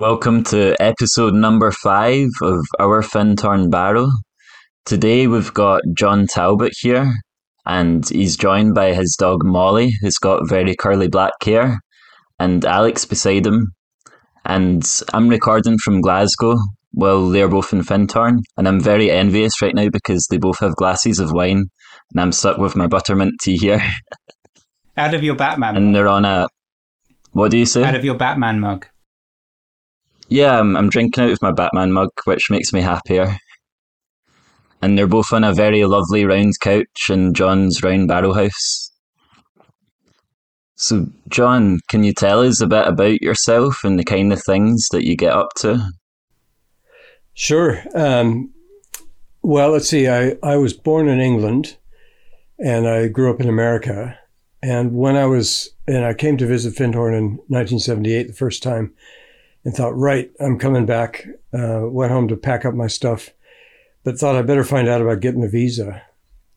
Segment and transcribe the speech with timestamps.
[0.00, 4.08] Welcome to episode number five of Our Findhorn Barrow.
[4.86, 7.12] Today we've got John Talbott here,
[7.66, 11.80] and he's joined by his dog Molly, who's got very curly black hair,
[12.38, 13.74] and Alex beside him.
[14.46, 14.82] And
[15.12, 16.56] I'm recording from Glasgow.
[16.94, 20.76] Well, they're both in Findhorn, and I'm very envious right now because they both have
[20.76, 21.66] glasses of wine,
[22.12, 23.82] and I'm stuck with my buttermint tea here.
[24.96, 25.76] Out of your Batman.
[25.76, 26.48] And they're on a.
[27.32, 27.84] What do you say?
[27.84, 28.86] Out of your Batman mug.
[30.30, 33.36] Yeah, I'm, I'm drinking out of my Batman mug, which makes me happier.
[34.80, 38.92] And they're both on a very lovely round couch in John's round barrow house.
[40.76, 44.86] So, John, can you tell us a bit about yourself and the kind of things
[44.92, 45.90] that you get up to?
[47.34, 47.82] Sure.
[47.94, 48.54] Um,
[49.42, 50.08] well, let's see.
[50.08, 51.76] I, I was born in England
[52.58, 54.16] and I grew up in America.
[54.62, 58.94] And when I was, and I came to visit Findhorn in 1978 the first time,
[59.64, 61.26] and thought, right, I'm coming back.
[61.52, 63.30] Uh, went home to pack up my stuff,
[64.04, 66.02] but thought I better find out about getting a visa.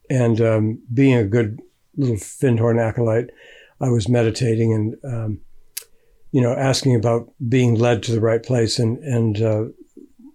[0.10, 1.62] And um, being a good
[1.98, 3.30] little Findhorn acolyte,
[3.82, 5.42] I was meditating and, um,
[6.32, 8.80] you know, asking about being led to the right place.
[8.80, 9.66] And, and uh,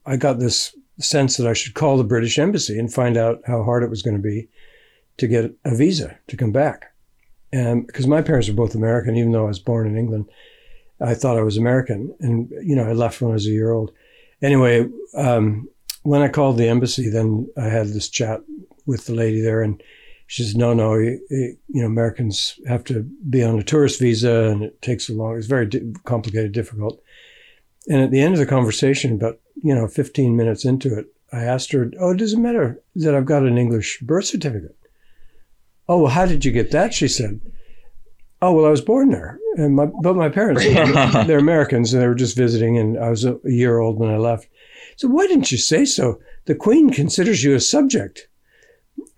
[0.07, 3.62] I got this sense that I should call the British Embassy and find out how
[3.62, 4.48] hard it was going to be
[5.19, 6.92] to get a visa to come back.
[7.53, 10.27] And because my parents were both American, even though I was born in England.
[11.01, 13.71] I thought I was American, and you know, I left when I was a year
[13.71, 13.93] old.
[14.43, 15.69] Anyway, um,
[16.03, 18.41] when I called the embassy, then I had this chat
[18.87, 19.83] with the lady there, and
[20.27, 24.45] she says, "No, no, you, you know, Americans have to be on a tourist visa,
[24.51, 25.37] and it takes a long.
[25.37, 27.01] It's very di- complicated, difficult."
[27.89, 31.45] And at the end of the conversation, about you know, 15 minutes into it, I
[31.45, 34.77] asked her, "Oh, it does it matter that I've got an English birth certificate?"
[35.89, 36.93] Oh, well, how did you get that?
[36.93, 37.41] She said.
[38.41, 40.64] Oh well, I was born there, and my but my parents
[41.27, 44.17] they're Americans, and they were just visiting, and I was a year old when I
[44.17, 44.48] left.
[44.97, 46.20] So why didn't you say so?
[46.45, 48.28] The Queen considers you a subject,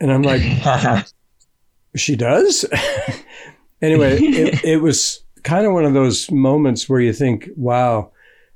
[0.00, 0.42] and I'm like,
[1.96, 2.64] she does.
[3.83, 8.12] anyway, it, it was kind of one of those moments where you think, wow,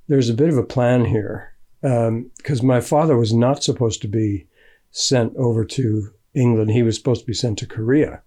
[0.08, 4.08] there's a bit of a plan here, because um, my father was not supposed to
[4.08, 4.46] be
[4.90, 6.70] sent over to England.
[6.70, 8.22] He was supposed to be sent to Korea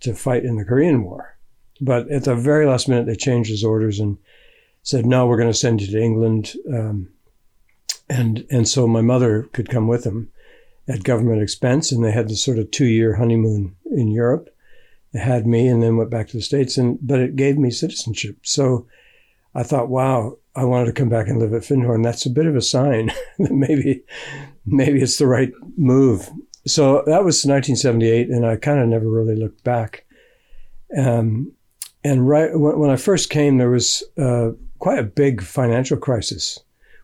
[0.00, 1.36] to fight in the Korean War.
[1.80, 4.18] But at the very last minute, they changed his orders and
[4.82, 7.08] said, "No, we're going to send you to England." Um,
[8.08, 10.30] and and so my mother could come with him
[10.88, 14.54] at government expense, and they had this sort of two-year honeymoon in Europe.
[15.12, 17.70] They had me, and then went back to the states, and but it gave me
[17.70, 18.38] citizenship.
[18.42, 18.86] So
[19.54, 22.02] I thought, wow, I wanted to come back and live at Findhorn.
[22.02, 24.02] That's a bit of a sign that maybe
[24.66, 26.28] maybe it's the right move.
[26.66, 30.04] So that was 1978, and I kind of never really looked back.
[30.96, 31.52] Um,
[32.02, 36.58] and right when I first came, there was uh, quite a big financial crisis,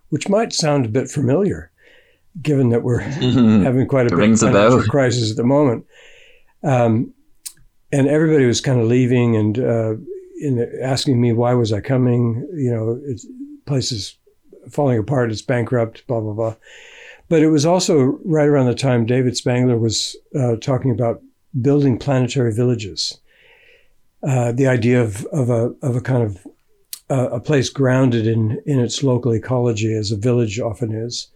[0.09, 1.71] which might sound a bit familiar,
[2.41, 5.87] given that we're having quite a big financial crisis at the moment.
[6.63, 7.13] Um,
[7.93, 9.95] and everybody was kind of leaving and uh,
[10.83, 12.49] asking me why was I coming.
[12.55, 13.27] You know, it's,
[13.67, 14.17] places
[14.71, 16.57] falling apart, it's bankrupt, blah blah blah.
[17.29, 21.23] But it was also right around the time David Spangler was uh, talking about
[21.61, 23.19] building planetary villages
[24.23, 26.47] uh, the idea of, of, a, of a kind of
[27.11, 31.31] uh, a place grounded in, in its local ecology, as a village often is,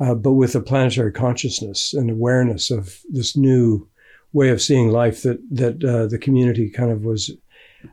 [0.00, 3.88] uh, but with a planetary consciousness and awareness of this new
[4.32, 7.30] way of seeing life that, that uh, the community kind of was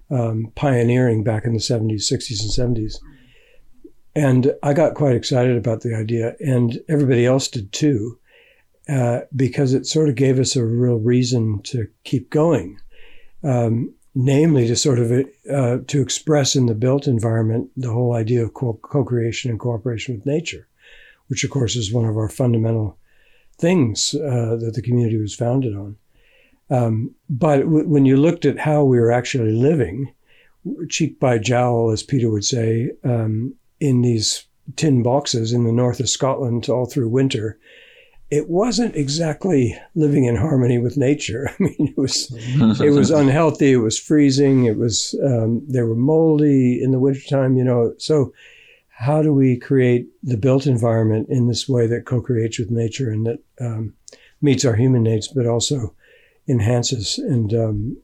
[0.10, 2.96] um, pioneering back in the 70s, 60s, and 70s.
[4.16, 8.20] And I got quite excited about the idea, and everybody else did too,
[8.90, 12.80] uh, because it sort of gave us a real reason to keep going.
[13.44, 15.12] Um, namely to sort of
[15.52, 20.16] uh, to express in the built environment the whole idea of co- creation and cooperation
[20.16, 20.68] with nature,
[21.28, 22.98] which of course is one of our fundamental
[23.58, 25.96] things uh, that the community was founded on.
[26.70, 30.14] Um, but w- when you looked at how we were actually living,
[30.90, 34.46] cheek by jowl, as Peter would say, um, in these
[34.76, 37.60] tin boxes in the north of Scotland all through winter,
[38.34, 41.52] it wasn't exactly living in harmony with nature.
[41.60, 42.32] I mean, it was
[42.82, 43.74] it was unhealthy.
[43.74, 44.66] It was freezing.
[44.66, 47.58] It was um, they were moldy in the wintertime.
[47.58, 48.34] You know, so
[48.88, 53.28] how do we create the built environment in this way that co-creates with nature and
[53.28, 53.94] that um,
[54.42, 55.94] meets our human needs, but also
[56.48, 57.98] enhances and um,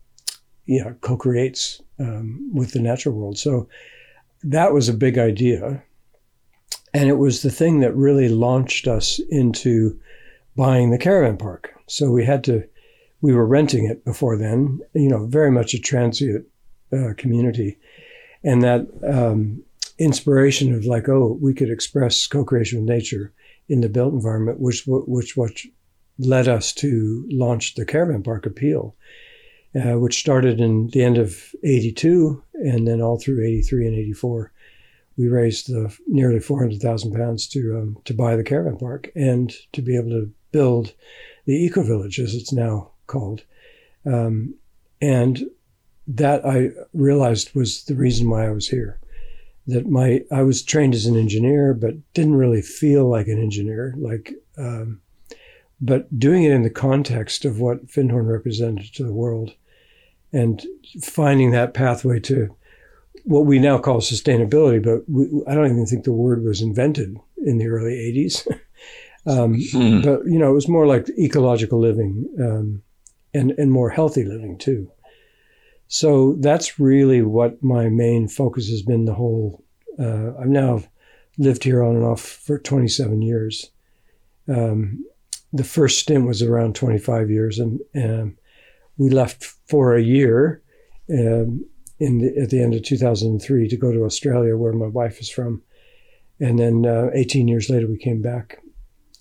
[0.67, 3.39] yeah co-creates um, with the natural world.
[3.39, 3.67] So
[4.43, 5.81] that was a big idea.
[6.93, 9.99] And it was the thing that really launched us into
[10.55, 11.73] buying the caravan park.
[11.87, 12.63] So we had to,
[13.21, 16.45] we were renting it before then, you know, very much a transient
[16.91, 17.77] uh, community.
[18.43, 19.63] And that um,
[19.99, 23.33] inspiration of like, oh, we could express co-creation with nature
[23.67, 25.61] in the built environment, which which what
[26.17, 28.95] led us to launch the Caravan Park Appeal,
[29.75, 34.51] uh, which started in the end of '82 and then all through '83 and '84.
[35.17, 39.81] We raised uh, nearly 400,000 pounds to um, to buy the caravan park and to
[39.81, 40.93] be able to build
[41.45, 43.43] the eco village, as it's now called.
[44.05, 44.55] Um,
[45.01, 45.49] and
[46.07, 48.99] that I realized was the reason why I was here.
[49.67, 53.93] That my I was trained as an engineer, but didn't really feel like an engineer.
[53.97, 55.01] Like, um,
[55.79, 59.53] but doing it in the context of what Findhorn represented to the world,
[60.33, 60.65] and
[61.01, 62.55] finding that pathway to
[63.25, 67.17] what we now call sustainability, but we, I don't even think the word was invented
[67.37, 68.47] in the early '80s.
[69.29, 70.01] um, hmm.
[70.01, 72.81] But you know, it was more like ecological living um,
[73.33, 74.91] and and more healthy living too.
[75.87, 79.63] So that's really what my main focus has been the whole.
[79.99, 80.83] Uh, I've now
[81.37, 83.71] lived here on and off for 27 years.
[84.47, 85.05] Um,
[85.53, 88.37] the first stint was around 25 years, and um,
[88.97, 90.61] we left for a year
[91.11, 91.65] um,
[91.99, 95.29] in the, at the end of 2003 to go to Australia, where my wife is
[95.29, 95.61] from,
[96.39, 98.59] and then uh, 18 years later we came back.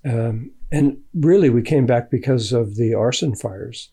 [0.05, 3.91] Um, and really, we came back because of the arson fires.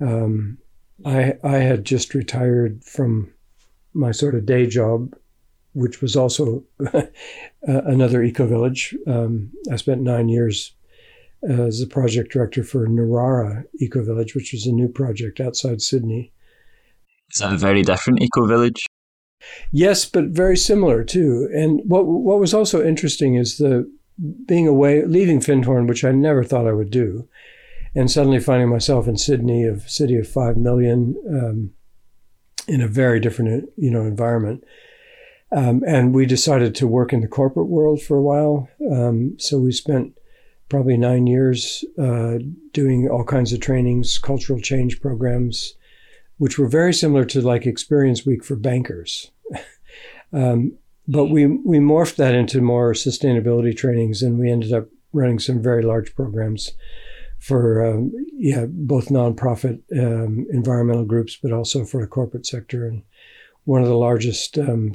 [0.00, 0.58] Um,
[1.04, 3.32] I I had just retired from
[3.92, 5.14] my sort of day job,
[5.72, 6.64] which was also
[7.62, 8.96] another eco village.
[9.06, 10.74] Um, I spent nine years
[11.42, 16.32] as the project director for Narara Eco Village, which was a new project outside Sydney.
[17.32, 18.84] Is that a very different eco village?
[19.72, 21.48] Yes, but very similar too.
[21.54, 23.90] And what what was also interesting is the
[24.44, 27.28] being away, leaving Findhorn, which I never thought I would do,
[27.94, 31.70] and suddenly finding myself in Sydney, a city of five million, um,
[32.68, 34.64] in a very different you know environment.
[35.52, 38.68] Um, and we decided to work in the corporate world for a while.
[38.90, 40.16] Um, so we spent
[40.68, 42.38] probably nine years uh,
[42.72, 45.74] doing all kinds of trainings, cultural change programs,
[46.38, 49.32] which were very similar to like Experience Week for bankers.
[50.32, 50.78] um,
[51.10, 55.60] but we we morphed that into more sustainability trainings, and we ended up running some
[55.60, 56.70] very large programs
[57.40, 62.86] for um, yeah both nonprofit um, environmental groups, but also for the corporate sector.
[62.86, 63.02] And
[63.64, 64.94] one of the largest um,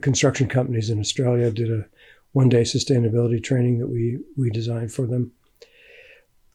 [0.00, 1.84] construction companies in Australia did a
[2.32, 5.32] one day sustainability training that we we designed for them.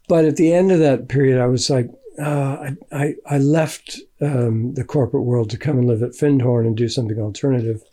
[0.07, 3.99] But at the end of that period, I was like, uh, I, I, I left
[4.21, 7.83] um, the corporate world to come and live at Findhorn and do something alternative.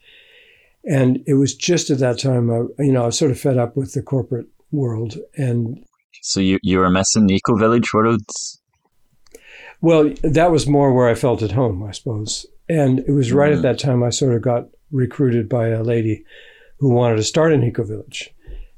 [0.86, 3.56] And it was just at that time, I, you know, I was sort of fed
[3.56, 5.82] up with the corporate world, and
[6.22, 8.60] so you you were missing Eco Village worlds.
[9.80, 12.46] Well, that was more where I felt at home, I suppose.
[12.68, 13.56] And it was right mm.
[13.56, 16.24] at that time I sort of got recruited by a lady
[16.78, 18.34] who wanted to start an Eco Village,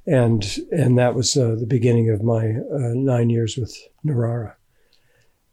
[0.06, 4.54] and and that was uh, the beginning of my uh, nine years with Narara.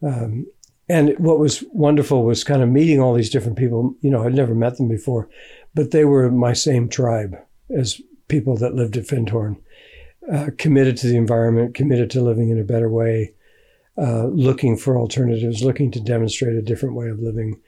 [0.01, 0.47] Um,
[0.89, 3.95] and what was wonderful was kind of meeting all these different people.
[4.01, 5.29] You know, I'd never met them before,
[5.73, 7.37] but they were my same tribe
[7.75, 9.57] as people that lived at Findhorn
[10.31, 13.33] uh, committed to the environment, committed to living in a better way,
[13.97, 17.59] uh, looking for alternatives, looking to demonstrate a different way of living.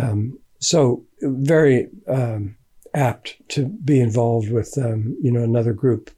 [0.00, 2.56] Um, so very um,
[2.94, 6.10] apt to be involved with um, you know another group.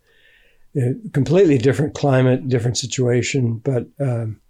[0.76, 4.40] A completely different climate, different situation, but um,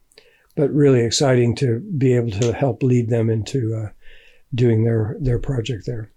[0.57, 3.91] but really exciting to be able to help lead them into uh,
[4.55, 6.11] doing their their project there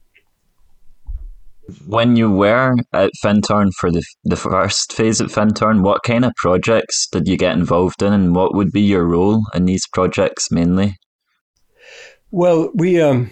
[1.85, 6.33] when you were at Findhorn for the the first phase at Findhorn, what kind of
[6.35, 10.51] projects did you get involved in, and what would be your role in these projects
[10.51, 10.97] mainly?
[12.31, 13.31] Well, we um,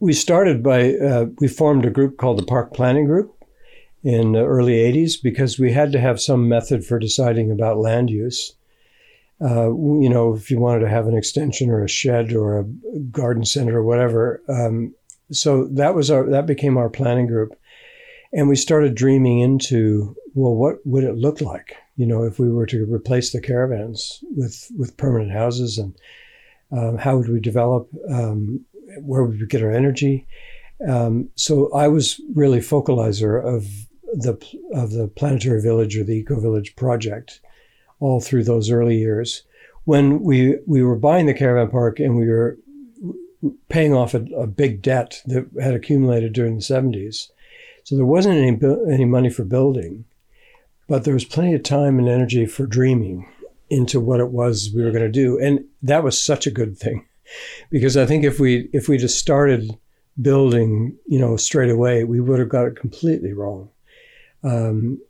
[0.00, 3.34] we started by uh, we formed a group called the Park Planning Group
[4.02, 8.10] in the early '80s because we had to have some method for deciding about land
[8.10, 8.54] use.
[9.40, 12.64] Uh, you know, if you wanted to have an extension or a shed or a
[13.10, 14.92] garden center or whatever, um,
[15.30, 17.56] so that was our that became our planning group.
[18.32, 22.50] And we started dreaming into well what would it look like you know if we
[22.50, 25.94] were to replace the caravans with with permanent houses and
[26.70, 28.64] um, how would we develop um,
[29.00, 30.26] where would we get our energy?
[30.88, 33.64] Um, so i was really focalizer of
[34.12, 34.34] the
[34.72, 37.40] of the planetary village or the eco village project
[38.00, 39.42] all through those early years.
[39.84, 42.58] When we we were buying the caravan park and we were
[43.68, 47.28] paying off a, a big debt that had accumulated during the 70s
[47.88, 50.04] so there wasn't any any money for building,
[50.88, 53.26] but there was plenty of time and energy for dreaming
[53.70, 56.76] into what it was we were going to do, and that was such a good
[56.76, 57.06] thing,
[57.70, 59.70] because I think if we if we just started
[60.20, 63.70] building, you know, straight away, we would have got it completely wrong.
[64.44, 65.00] Um,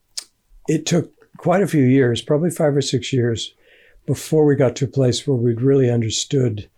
[0.69, 3.55] it took quite a few years, probably five or six years,
[4.07, 6.69] before we got to a place where we'd really understood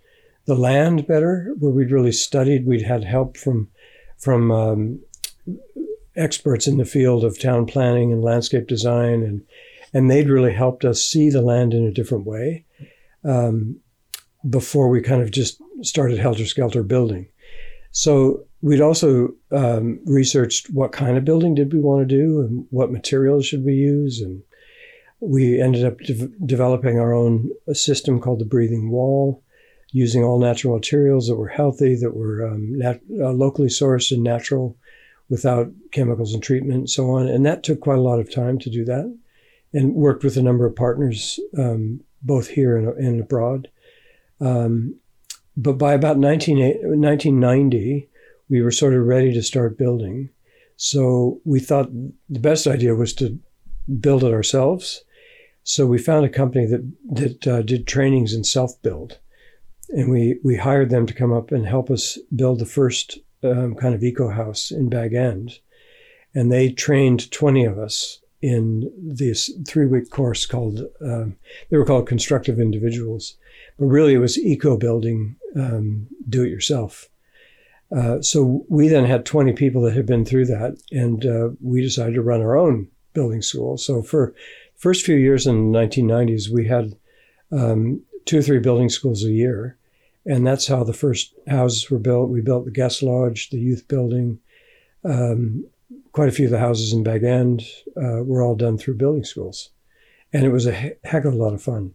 [0.47, 2.67] the land better, where we'd really studied.
[2.67, 3.69] We'd had help from
[4.19, 5.01] from um,
[6.17, 9.43] experts in the field of town planning and landscape design, and
[9.93, 12.65] and they'd really helped us see the land in a different way
[13.25, 13.81] um,
[14.49, 17.29] before we kind of just started helter skelter building.
[17.93, 22.67] So we'd also um, researched what kind of building did we want to do and
[22.71, 24.43] what materials should we use and
[25.21, 29.43] we ended up de- developing our own system called the breathing wall
[29.93, 34.23] using all natural materials that were healthy that were um, nat- uh, locally sourced and
[34.23, 34.77] natural
[35.29, 38.59] without chemicals and treatment and so on and that took quite a lot of time
[38.59, 39.15] to do that
[39.73, 43.69] and worked with a number of partners um, both here and, and abroad
[44.41, 44.95] um,
[45.57, 48.09] but by about 19, 1990
[48.51, 50.29] we were sort of ready to start building.
[50.77, 51.91] So we thought
[52.29, 53.39] the best idea was to
[54.01, 55.03] build it ourselves.
[55.63, 59.19] So we found a company that that uh, did trainings in self build,
[59.91, 63.75] and we we hired them to come up and help us build the first um,
[63.75, 65.59] kind of eco house in Bag End,
[66.35, 71.37] and they trained twenty of us in this three week course called um,
[71.71, 73.37] they were called constructive individuals,
[73.79, 77.09] but really it was eco building, um, do it yourself.
[77.95, 81.83] Uh, so we then had 20 people that had been through that, and uh, we
[81.83, 83.77] decided to run our own building school.
[83.77, 84.33] So for
[84.81, 86.97] first few years in the 1990s, we had
[87.53, 89.77] um, two or three building schools a year,
[90.27, 92.31] and that's how the first houses were built.
[92.31, 94.39] We built the guest lodge, the youth building.
[95.05, 95.67] Um,
[96.13, 97.63] quite a few of the houses in Bag End
[97.97, 99.71] uh, were all done through building schools,
[100.33, 101.93] and it was a heck of a lot of fun.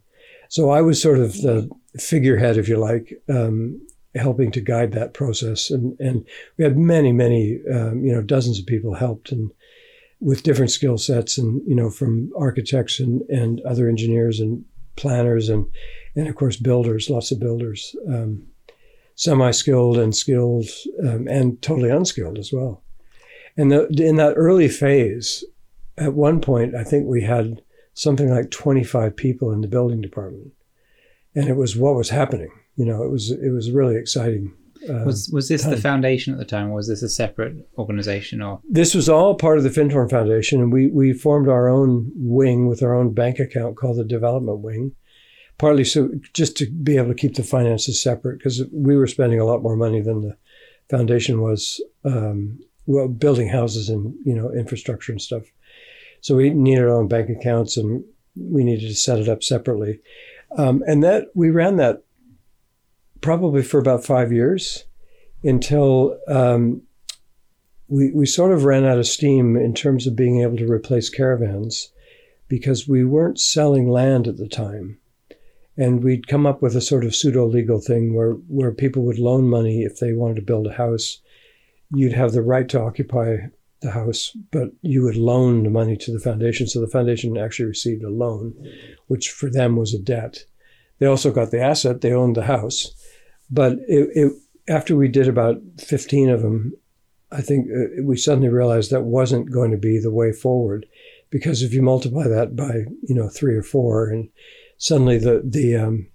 [0.49, 3.81] So I was sort of the figurehead, if you like, um,
[4.13, 5.71] helping to guide that process.
[5.71, 6.25] And, and
[6.57, 9.51] we had many, many, um, you know, dozens of people helped and
[10.25, 14.65] with different skill sets and, you know, from architects and, and other engineers and
[14.95, 15.65] planners and,
[16.15, 18.45] and of course, builders, lots of builders, um,
[19.15, 20.65] semi-skilled and skilled
[21.03, 22.81] um, and totally unskilled as well.
[23.55, 25.43] And the, in that early phase,
[25.97, 27.61] at one point, I think we had
[27.93, 30.51] something like 25 people in the building department.
[31.33, 34.53] And it was what was happening you know, it was it was really exciting.
[34.89, 35.71] Uh, was was this time.
[35.71, 38.41] the foundation at the time, or was this a separate organization?
[38.41, 42.11] Or this was all part of the Findhorn Foundation, and we we formed our own
[42.15, 44.95] wing with our own bank account called the Development Wing,
[45.57, 49.39] partly so just to be able to keep the finances separate because we were spending
[49.39, 50.37] a lot more money than the
[50.89, 51.81] foundation was.
[52.03, 55.43] Um, well, building houses and you know infrastructure and stuff.
[56.21, 58.03] So we needed our own bank accounts, and
[58.35, 59.99] we needed to set it up separately.
[60.57, 62.03] Um, and that we ran that
[63.21, 64.85] probably for about five years
[65.43, 66.81] until um,
[67.87, 71.09] we, we sort of ran out of steam in terms of being able to replace
[71.09, 71.91] caravans
[72.47, 74.99] because we weren't selling land at the time.
[75.77, 79.19] And we'd come up with a sort of pseudo legal thing where, where people would
[79.19, 81.19] loan money if they wanted to build a house.
[81.93, 83.37] You'd have the right to occupy
[83.81, 86.67] the house, but you would loan the money to the foundation.
[86.67, 88.53] So the foundation actually received a loan,
[89.07, 90.45] which for them was a debt.
[90.99, 92.93] They also got the asset, they owned the house.
[93.49, 94.33] But it, it,
[94.67, 96.73] after we did about 15 of them,
[97.31, 100.85] I think uh, we suddenly realized that wasn't going to be the way forward,
[101.29, 104.29] because if you multiply that by you know three or four, and
[104.77, 106.07] suddenly the the um,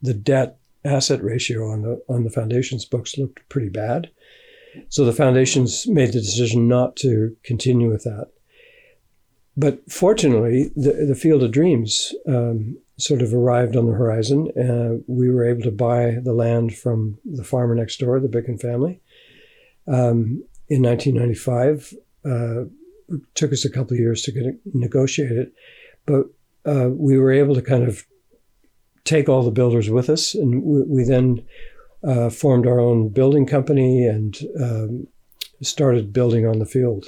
[0.00, 4.10] the debt asset ratio on the on the foundation's books looked pretty bad.
[4.88, 8.28] So the foundations made the decision not to continue with that.
[9.54, 14.48] But fortunately, the, the Field of Dreams um, sort of arrived on the horizon.
[14.58, 18.60] Uh, we were able to buy the land from the farmer next door, the Bicken
[18.60, 19.00] family,
[19.88, 21.94] um, in 1995.
[22.24, 22.62] Uh,
[23.14, 25.52] it took us a couple of years to get negotiate it,
[26.06, 26.26] but
[26.64, 28.06] uh, we were able to kind of
[29.04, 31.44] take all the builders with us, and we, we then
[32.06, 35.06] uh, formed our own building company and um,
[35.60, 37.06] started building on the field.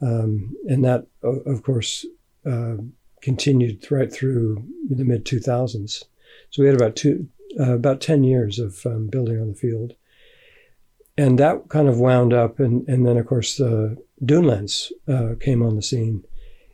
[0.00, 2.06] Um, and that, of course,
[2.46, 2.76] uh,
[3.22, 6.04] continued right through the mid 2000s.
[6.50, 9.94] So we had about two, uh, about 10 years of um, building on the field.
[11.16, 15.62] And that kind of wound up, and, and then, of course, the Dunelands uh, came
[15.62, 16.24] on the scene.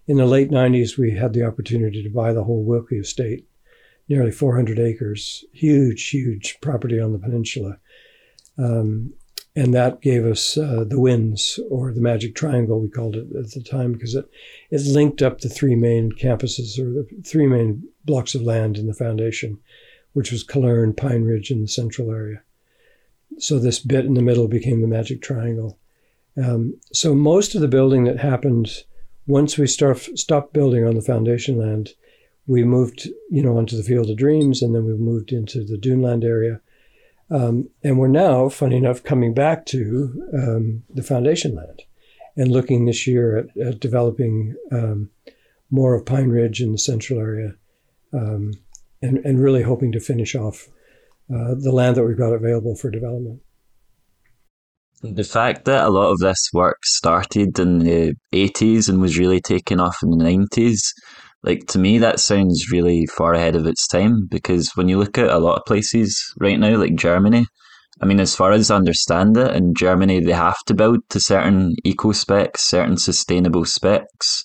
[0.06, 3.46] In the late 90s, we had the opportunity to buy the whole Wilkie estate,
[4.06, 7.78] nearly 400 acres, huge, huge property on the peninsula.
[8.58, 9.14] Um,
[9.56, 13.50] and that gave us uh, the winds or the magic triangle we called it at
[13.52, 14.28] the time because it,
[14.70, 18.86] it linked up the three main campuses or the three main blocks of land in
[18.86, 19.58] the foundation
[20.14, 22.40] which was Cullerne, Pine Ridge, and the central area.
[23.38, 25.76] so this bit in the middle became the magic triangle.
[26.36, 28.84] Um, so most of the building that happened
[29.26, 31.90] once we start, stopped building on the foundation land,
[32.46, 35.78] we moved, you know, onto the Field of Dreams, and then we moved into the
[35.78, 36.60] Duneland area.
[37.30, 41.82] Um, and we're now, funny enough, coming back to um, the foundation land
[42.36, 45.10] and looking this year at, at developing um,
[45.70, 47.54] more of Pine Ridge in the central area
[48.12, 48.52] um,
[49.00, 50.68] and, and really hoping to finish off
[51.34, 53.40] uh, the land that we've got available for development.
[55.02, 59.40] The fact that a lot of this work started in the 80s and was really
[59.40, 60.80] taken off in the 90s,
[61.44, 65.18] like to me, that sounds really far ahead of its time because when you look
[65.18, 67.44] at a lot of places right now, like Germany,
[68.00, 71.20] I mean, as far as I understand it, in Germany, they have to build to
[71.20, 74.44] certain eco specs, certain sustainable specs.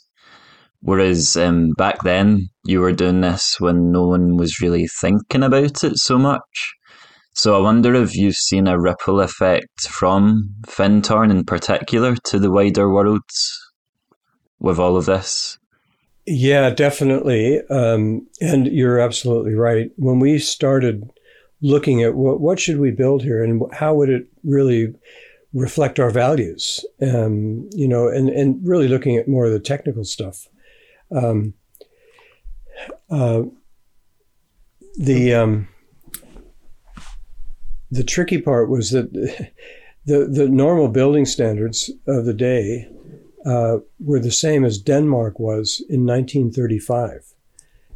[0.82, 5.84] Whereas um, back then, you were doing this when no one was really thinking about
[5.84, 6.74] it so much.
[7.34, 12.52] So I wonder if you've seen a ripple effect from Findhorn in particular to the
[12.52, 13.22] wider world
[14.60, 15.59] with all of this.
[16.32, 17.60] Yeah, definitely.
[17.72, 19.92] Um, and you're absolutely right.
[19.96, 21.10] When we started
[21.60, 24.94] looking at what, what should we build here and how would it really
[25.54, 30.04] reflect our values, um, you know, and, and really looking at more of the technical
[30.04, 30.48] stuff.
[31.12, 31.56] Um,
[33.10, 33.42] uh,
[35.00, 35.68] the um,
[37.90, 39.12] the tricky part was that
[40.06, 42.88] the the normal building standards of the day
[43.50, 47.34] uh, were the same as Denmark was in 1935.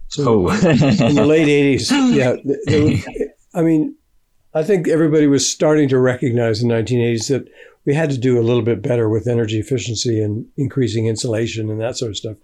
[0.08, 0.50] So oh.
[0.50, 2.36] in the late 80s, yeah,
[3.54, 3.96] I mean,
[4.56, 7.48] I think everybody was starting to recognize in the 1980s that
[7.86, 11.80] we had to do a little bit better with energy efficiency and increasing insulation and
[11.80, 12.38] that sort of stuff.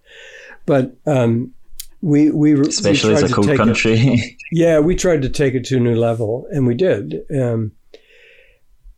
[0.66, 1.54] But um,
[2.02, 3.94] we we especially we as a cold country.
[3.98, 7.22] It, yeah, we tried to take it to a new level, and we did.
[7.36, 7.72] Um,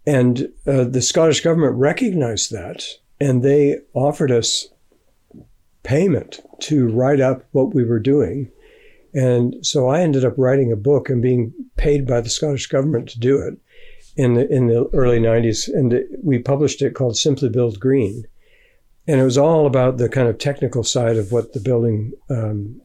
[0.05, 2.83] and uh, the Scottish government recognized that,
[3.21, 4.67] and they offered us
[5.83, 8.51] payment to write up what we were doing.
[9.13, 13.09] And so I ended up writing a book and being paid by the Scottish government
[13.09, 13.57] to do it
[14.17, 18.25] in the in the early 90s and we published it called Simply Build Green.
[19.07, 22.81] And it was all about the kind of technical side of what the building um,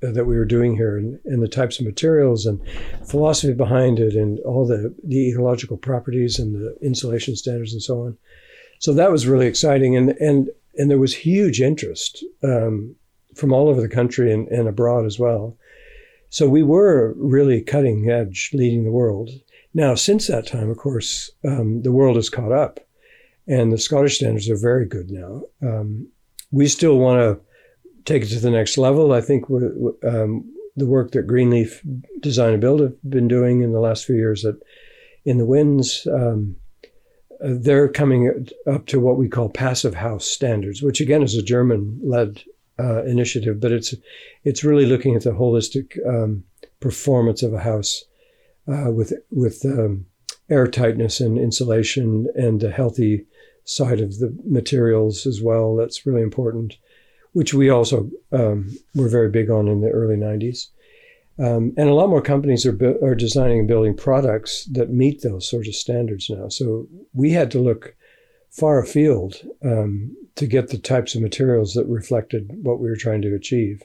[0.00, 2.60] that we were doing here and, and, the types of materials and
[3.06, 8.02] philosophy behind it and all the, the ecological properties and the insulation standards and so
[8.04, 8.16] on.
[8.80, 9.96] So that was really exciting.
[9.96, 12.96] And, and, and there was huge interest um,
[13.36, 15.56] from all over the country and, and abroad as well.
[16.30, 19.30] So we were really cutting edge, leading the world.
[19.74, 22.80] Now, since that time, of course, um, the world has caught up
[23.46, 25.42] and the Scottish standards are very good now.
[25.62, 26.08] Um,
[26.50, 27.40] we still want to
[28.04, 29.12] take it to the next level.
[29.12, 31.82] I think um, the work that Greenleaf
[32.20, 34.54] Design and Build have been doing in the last few years at
[35.26, 36.56] in the winds, um,
[37.40, 42.42] they're coming up to what we call passive house standards, which again is a German-led
[42.78, 43.94] uh, initiative, but it's
[44.44, 46.44] it's really looking at the holistic um,
[46.80, 48.04] performance of a house
[48.68, 50.06] uh, with with um,
[50.48, 53.26] air tightness and insulation and a healthy
[53.64, 55.76] side of the materials as well.
[55.76, 56.76] That's really important
[57.32, 60.68] which we also um, were very big on in the early 90s.
[61.40, 65.22] Um, and a lot more companies are, bu- are designing and building products that meet
[65.22, 66.48] those sorts of standards now.
[66.48, 67.94] So we had to look
[68.50, 73.22] far afield um, to get the types of materials that reflected what we were trying
[73.22, 73.82] to achieve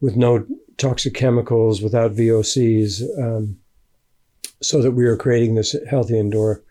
[0.00, 0.44] with no
[0.76, 3.56] toxic chemicals, without VOCs, um,
[4.60, 6.62] so that we were creating this healthy indoor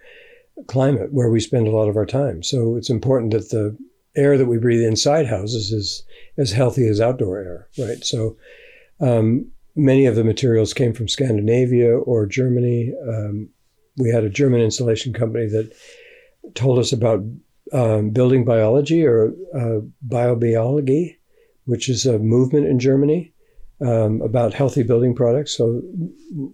[0.68, 2.44] climate where we spend a lot of our time.
[2.44, 3.78] So it's important that the
[4.16, 6.04] air that we breathe inside houses is
[6.38, 8.04] as healthy as outdoor air, right?
[8.04, 8.38] So
[9.00, 12.94] um, many of the materials came from Scandinavia or Germany.
[13.08, 13.50] Um,
[13.98, 15.74] we had a German installation company that
[16.56, 17.24] told us about
[17.72, 21.18] um, building biology or uh, baubiology,
[21.66, 23.34] which is a movement in Germany
[23.82, 25.56] um, about healthy building products.
[25.56, 25.82] So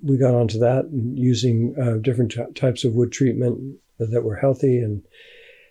[0.04, 4.80] we got onto that using uh, different t- types of wood treatment that were healthy
[4.80, 5.04] and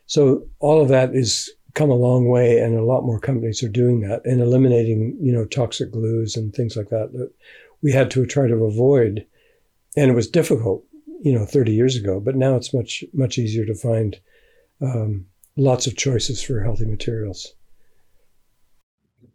[0.08, 3.68] so all of that is come a long way, and a lot more companies are
[3.68, 7.30] doing that and eliminating, you know, toxic glues and things like that that
[7.82, 9.24] we had to try to avoid.
[9.96, 10.84] And it was difficult,
[11.22, 14.18] you know, 30 years ago, but now it's much much easier to find
[14.80, 17.54] um, lots of choices for healthy materials.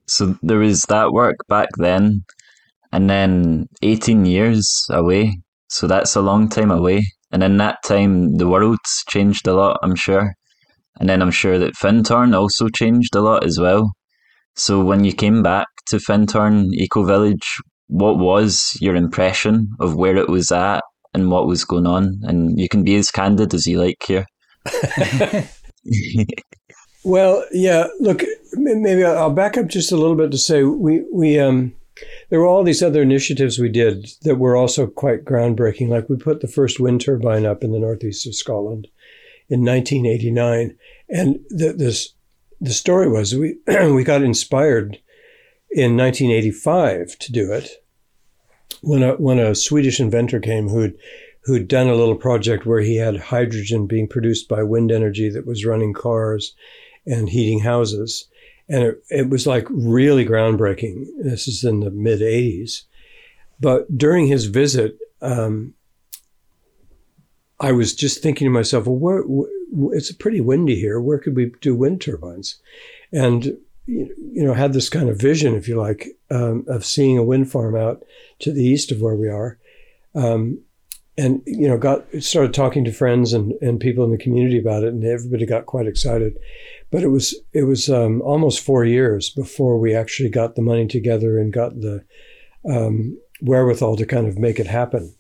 [0.06, 2.26] So there was that work back then,
[2.92, 5.38] and then 18 years away.
[5.70, 7.06] So that's a long time away.
[7.32, 10.36] And in that time, the world's changed a lot, I'm sure.
[11.00, 13.92] And then I'm sure that Findhorn also changed a lot as well.
[14.56, 20.16] So when you came back to Findhorn Eco Village, what was your impression of where
[20.16, 20.82] it was at
[21.14, 22.20] and what was going on.
[22.24, 24.26] And you can be as candid as you like here.
[27.04, 27.88] well, yeah.
[28.00, 31.74] Look, maybe I'll back up just a little bit to say we we um
[32.30, 35.90] there were all these other initiatives we did that were also quite groundbreaking.
[35.90, 38.88] Like we put the first wind turbine up in the northeast of Scotland
[39.50, 40.76] in 1989,
[41.10, 42.14] and the, this
[42.62, 45.00] the story was we we got inspired
[45.72, 47.84] in 1985 to do it
[48.82, 50.98] when a when a Swedish inventor came who'd
[51.46, 55.46] who'd done a little project where he had hydrogen being produced by wind energy that
[55.46, 56.56] was running cars
[57.06, 58.30] and heating houses
[58.70, 61.06] and it, it was like really groundbreaking.
[61.22, 62.84] This is in the mid 80s.
[63.60, 65.74] But during his visit, um,
[67.60, 71.00] I was just thinking to myself, well, where, where, it's pretty windy here.
[71.00, 72.60] Where could we do wind turbines?
[73.12, 77.24] And you know, had this kind of vision, if you like, um, of seeing a
[77.24, 78.04] wind farm out
[78.40, 79.60] to the east of where we are.
[80.16, 80.60] Um,
[81.18, 84.84] and you know, got started talking to friends and, and people in the community about
[84.84, 86.38] it, and everybody got quite excited.
[86.92, 90.88] But it was it was um, almost four years before we actually got the money
[90.88, 92.04] together and got the
[92.68, 95.14] um, wherewithal to kind of make it happen.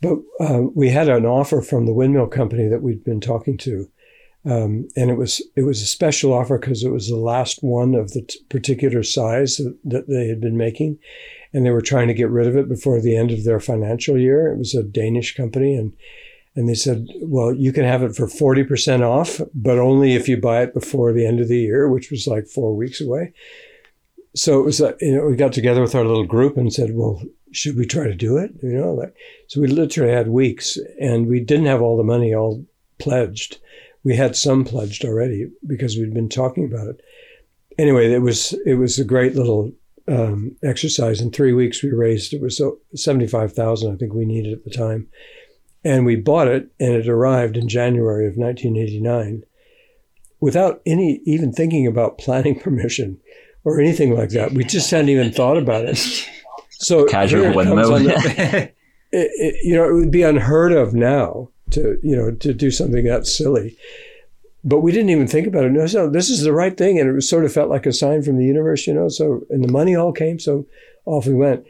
[0.00, 3.90] But uh, we had an offer from the windmill company that we'd been talking to,
[4.44, 7.94] um, and it was it was a special offer because it was the last one
[7.94, 10.98] of the t- particular size that, that they had been making,
[11.52, 14.18] and they were trying to get rid of it before the end of their financial
[14.18, 14.52] year.
[14.52, 15.92] It was a Danish company, and
[16.56, 20.38] and they said, well, you can have it for 40% off, but only if you
[20.38, 23.34] buy it before the end of the year, which was like four weeks away.
[24.34, 26.94] So it was, uh, you know, we got together with our little group and said,
[26.94, 27.22] well,
[27.56, 28.52] should we try to do it?
[28.62, 29.14] You know, like,
[29.48, 32.64] so we literally had weeks and we didn't have all the money all
[32.98, 33.58] pledged.
[34.04, 37.00] We had some pledged already because we'd been talking about it.
[37.78, 39.72] Anyway, it was, it was a great little
[40.08, 41.20] um, exercise.
[41.20, 44.70] In three weeks, we raised, it was so 75,000, I think we needed at the
[44.70, 45.08] time
[45.86, 49.44] and we bought it, and it arrived in January of 1989
[50.40, 53.20] without any even thinking about planning permission
[53.62, 54.52] or anything like that.
[54.52, 56.28] We just hadn't even thought about it.
[56.78, 57.96] So casual windmill.
[58.06, 58.74] it,
[59.12, 63.04] it, you know, it would be unheard of now to you know to do something
[63.04, 63.76] that silly.
[64.64, 65.70] But we didn't even think about it.
[65.70, 67.92] No, so this is the right thing, and it was sort of felt like a
[67.92, 69.08] sign from the universe, you know.
[69.08, 70.66] So and the money all came, so
[71.04, 71.64] off we went.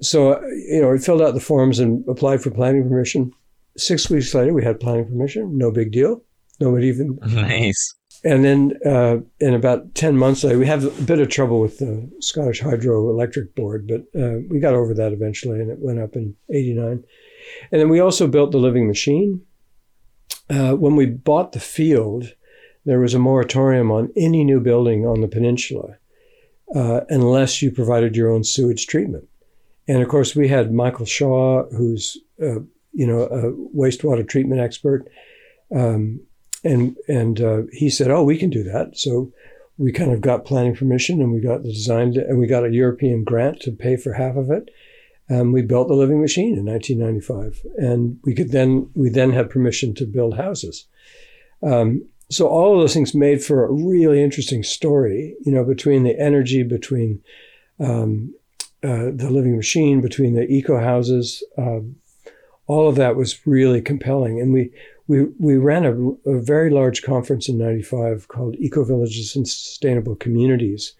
[0.00, 3.32] So you know, we filled out the forms and applied for planning permission
[3.78, 5.56] six weeks later, we had planning permission.
[5.56, 6.22] No big deal.
[6.60, 7.18] Nobody even.
[7.28, 7.94] Nice.
[8.24, 11.78] And then uh, in about 10 months later, we had a bit of trouble with
[11.78, 16.16] the Scottish Hydroelectric Board, but uh, we got over that eventually and it went up
[16.16, 17.04] in 89.
[17.70, 19.42] And then we also built the living machine.
[20.50, 22.32] Uh, when we bought the field,
[22.84, 25.96] there was a moratorium on any new building on the peninsula
[26.74, 29.28] uh, unless you provided your own sewage treatment.
[29.86, 32.60] And of course, we had Michael Shaw, who's uh,
[32.92, 35.08] you know, a wastewater treatment expert.
[35.74, 36.20] Um,
[36.64, 39.32] and and uh, he said, "Oh, we can do that." So
[39.76, 42.64] we kind of got planning permission, and we got the design, to, and we got
[42.64, 44.70] a European grant to pay for half of it.
[45.30, 49.50] And we built the living machine in 1995, and we could then we then had
[49.50, 50.86] permission to build houses.
[51.62, 56.02] Um, so all of those things made for a really interesting story, you know, between
[56.02, 57.22] the energy, between
[57.80, 58.34] um,
[58.82, 61.96] uh, the living machine, between the eco houses, um,
[62.66, 64.40] all of that was really compelling.
[64.40, 64.70] And we,
[65.08, 70.14] we, we ran a, a very large conference in 95 called Eco Villages and Sustainable
[70.14, 70.92] Communities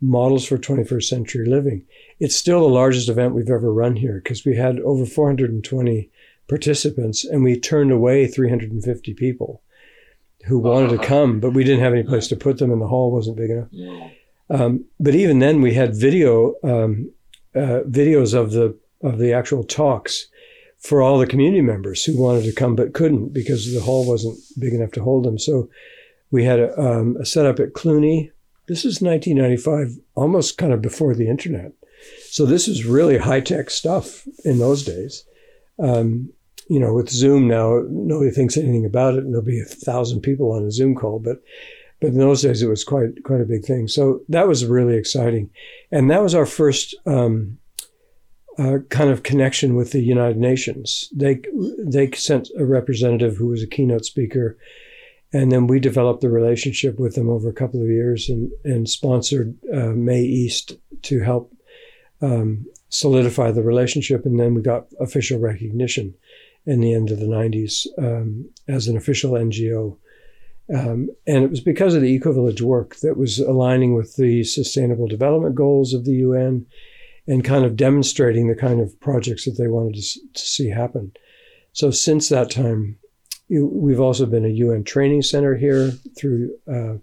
[0.00, 1.84] Models for 21st Century Living.
[2.20, 6.08] It's still the largest event we've ever run here because we had over 420
[6.48, 9.60] participants and we turned away 350 people
[10.44, 12.86] who wanted to come, but we didn't have any place to put them and the
[12.86, 13.68] hall wasn't big enough.
[14.50, 17.10] Um, but even then, we had video um,
[17.54, 20.28] uh, videos of the of the actual talks
[20.78, 24.38] for all the community members who wanted to come but couldn't because the hall wasn't
[24.58, 25.38] big enough to hold them.
[25.38, 25.68] So
[26.30, 28.30] we had a, um, a setup at Cluny.
[28.68, 31.72] This is 1995, almost kind of before the internet.
[32.30, 35.24] So this is really high tech stuff in those days.
[35.82, 36.30] Um,
[36.68, 39.24] you know, with Zoom now, nobody thinks anything about it.
[39.24, 41.42] And there'll be a thousand people on a Zoom call, but
[42.00, 43.88] but in those days it was quite quite a big thing.
[43.88, 45.50] So that was really exciting,
[45.90, 47.58] and that was our first um,
[48.58, 51.08] uh, kind of connection with the United Nations.
[51.14, 51.40] They
[51.78, 54.58] they sent a representative who was a keynote speaker,
[55.32, 58.88] and then we developed the relationship with them over a couple of years and and
[58.88, 61.54] sponsored uh, May East to help
[62.20, 64.26] um, solidify the relationship.
[64.26, 66.14] And then we got official recognition
[66.66, 69.96] in the end of the 90s um, as an official NGO.
[70.74, 74.44] Um, and it was because of the Eco Village work that was aligning with the
[74.44, 76.66] Sustainable Development Goals of the UN
[77.28, 81.12] and kind of demonstrating the kind of projects that they wanted to, to see happen.
[81.72, 82.98] So since that time,
[83.50, 86.96] we've also been a UN training center here through uh,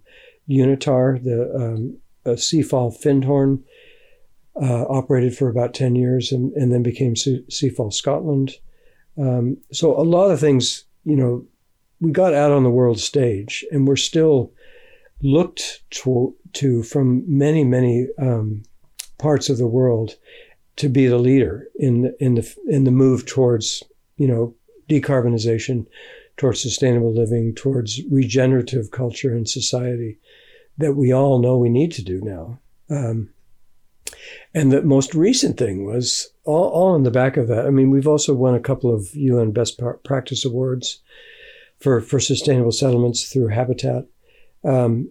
[0.50, 3.64] UNITAR, the um, CIFAL Findhorn,
[4.60, 8.54] uh, operated for about 10 years and, and then became CIFAL Scotland.
[9.18, 11.46] Um, so a lot of things, you know,
[12.02, 14.52] we got out on the world stage and we're still
[15.22, 18.64] looked to, to from many, many um,
[19.18, 20.16] parts of the world
[20.78, 23.84] to be the leader in in the in the move towards
[24.18, 24.54] you know
[24.90, 25.88] decarbonization,
[26.38, 30.18] towards sustainable living, towards regenerative culture and society
[30.78, 32.60] that we all know we need to do now.
[32.90, 33.30] Um,
[34.54, 37.66] and the most recent thing was all, all on the back of that.
[37.66, 41.02] I mean, we've also won a couple of UN Best Practice Awards
[41.80, 44.06] for, for sustainable settlements through Habitat.
[44.64, 45.10] Um,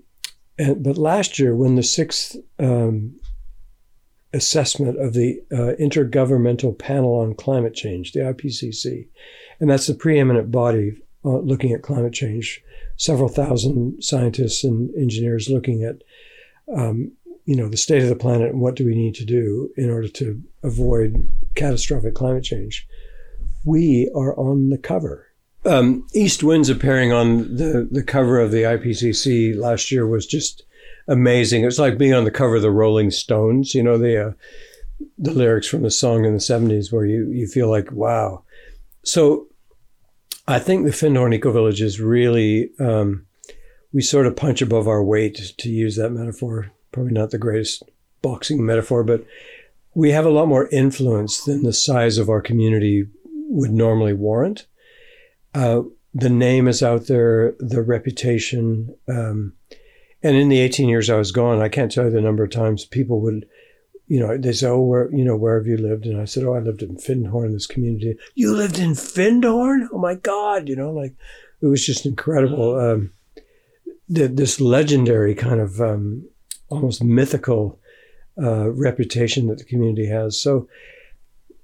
[0.59, 3.17] and, but last year, when the sixth um,
[4.35, 9.07] assessment of the uh, Intergovernmental Panel on Climate Change, the IPCC,
[9.61, 12.63] and that's the preeminent body uh, looking at climate change,
[12.97, 16.03] several thousand scientists and engineers looking at
[16.75, 17.13] um,
[17.47, 19.91] you know the state of the planet and what do we need to do in
[19.91, 22.87] order to avoid catastrophic climate change.
[23.65, 25.29] We are on the cover.
[25.65, 30.65] Um, East Whins appearing on the, the cover of the IPCC last year was just
[31.09, 31.65] amazing.
[31.65, 34.33] It's like being on the cover of the Rolling Stones, you know, the, uh,
[35.19, 38.43] the lyrics from the song in the 70s where you, you feel like, wow.
[39.05, 39.49] So
[40.47, 43.27] I think the Findhorn Eco Village is really, um,
[43.93, 46.73] we sort of punch above our weight, to use that metaphor.
[46.93, 47.83] Probably not the greatest
[48.23, 49.25] boxing metaphor, but
[49.95, 54.67] we have a lot more influence than the size of our community would normally warrant.
[55.55, 58.95] Uh, the name is out there, the reputation.
[59.09, 59.55] Um,
[60.25, 62.51] and in the 18 years I was gone, I can't tell you the number of
[62.51, 63.47] times people would,
[64.09, 66.07] you know, they say, oh, where, you know, where have you lived?
[66.07, 68.17] And I said, oh, I lived in Findhorn, this community.
[68.35, 69.87] You lived in Findhorn?
[69.93, 71.15] Oh my God, you know, like
[71.61, 72.81] it was just incredible.
[72.81, 73.13] Um,
[74.09, 76.27] the, this legendary kind of um,
[76.71, 77.79] almost mythical
[78.43, 80.41] uh, reputation that the community has.
[80.41, 80.69] So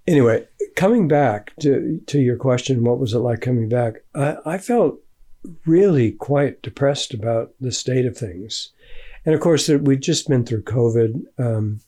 [0.06, 0.46] anyway,
[0.76, 4.04] coming back to, to your question, what was it like coming back?
[4.14, 5.00] I, I felt
[5.66, 8.70] really quite depressed about the state of things.
[9.24, 11.22] And of course, we'd just been through COVID.
[11.38, 11.80] Um,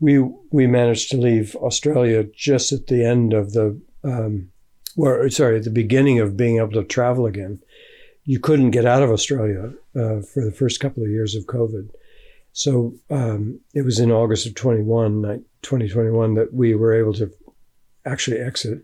[0.00, 0.18] we
[0.50, 4.50] we managed to leave Australia just at the end of the, um,
[4.96, 7.60] or sorry, at the beginning of being able to travel again.
[8.24, 11.90] You couldn't get out of Australia uh, for the first couple of years of COVID.
[12.52, 15.22] So um, it was in August of 21,
[15.62, 17.32] 2021 that we were able to
[18.04, 18.82] actually exit.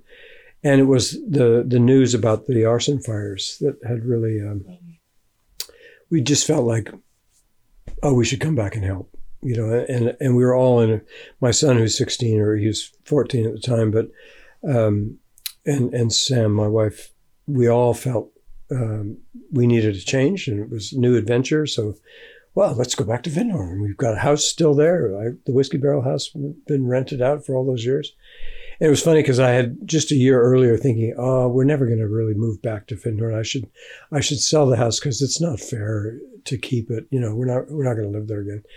[0.62, 4.64] And it was the, the news about the arson fires that had really, um,
[6.10, 6.92] we just felt like,
[8.02, 11.00] oh, we should come back and help, you know, and, and we were all in,
[11.40, 14.10] my son who's 16 or he was 14 at the time, but,
[14.68, 15.18] um,
[15.64, 17.12] and, and Sam, my wife,
[17.46, 18.32] we all felt
[18.70, 19.18] um,
[19.50, 21.66] we needed a change and it was a new adventure.
[21.66, 21.94] So,
[22.54, 23.82] well, let's go back to Findhorn.
[23.82, 25.16] We've got a house still there.
[25.16, 26.30] I, the Whiskey Barrel House
[26.66, 28.12] been rented out for all those years.
[28.80, 31.98] It was funny because I had just a year earlier thinking, oh, we're never going
[31.98, 33.36] to really move back to Findhorn.
[33.36, 33.68] I should,
[34.12, 37.06] I should sell the house because it's not fair to keep it.
[37.10, 38.62] You know, we're not, we're not going to live there again.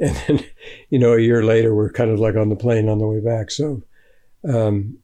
[0.00, 0.44] And then,
[0.88, 3.20] you know, a year later, we're kind of like on the plane on the way
[3.20, 3.50] back.
[3.50, 3.82] So,
[4.48, 4.96] um,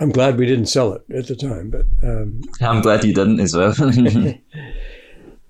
[0.00, 3.40] I'm glad we didn't sell it at the time, but um, I'm glad you didn't
[3.40, 3.74] as well.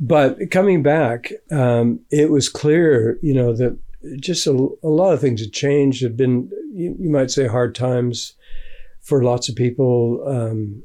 [0.00, 3.78] but coming back, um, it was clear, you know, that
[4.20, 6.02] just a, a, lot of things had changed.
[6.02, 8.34] Had been you, you, might say hard times
[9.00, 10.22] for lots of people.
[10.26, 10.82] Um,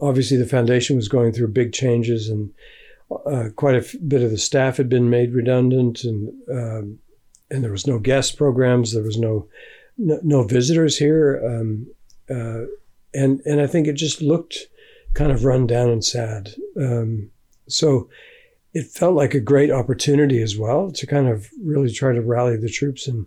[0.00, 2.50] obviously, the foundation was going through big changes, and
[3.26, 6.98] uh, quite a bit of the staff had been made redundant, and um,
[7.50, 8.92] and there was no guest programs.
[8.92, 9.48] There was no
[9.98, 11.86] no, no visitors here, um,
[12.30, 12.66] uh,
[13.14, 14.68] and and I think it just looked
[15.14, 16.50] kind of run down and sad.
[16.76, 17.30] Um,
[17.68, 18.08] so
[18.72, 22.56] it felt like a great opportunity as well to kind of really try to rally
[22.56, 23.26] the troops and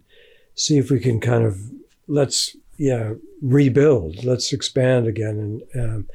[0.56, 1.60] see if we can kind of
[2.08, 5.64] let's yeah rebuild let's expand again.
[5.74, 6.08] And um,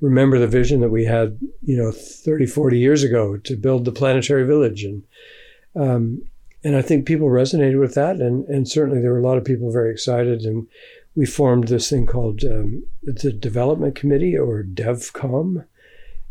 [0.00, 3.92] remember the vision that we had you know 30 40 years ago to build the
[3.92, 4.84] planetary village.
[4.84, 5.02] And
[5.74, 6.22] um,
[6.64, 8.16] and I think people resonated with that.
[8.16, 10.42] And and certainly there were a lot of people very excited.
[10.42, 10.66] And
[11.14, 15.66] we formed this thing called um, the development committee or DevCom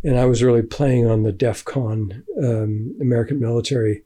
[0.03, 4.03] and I was really playing on the DEF CON um, American military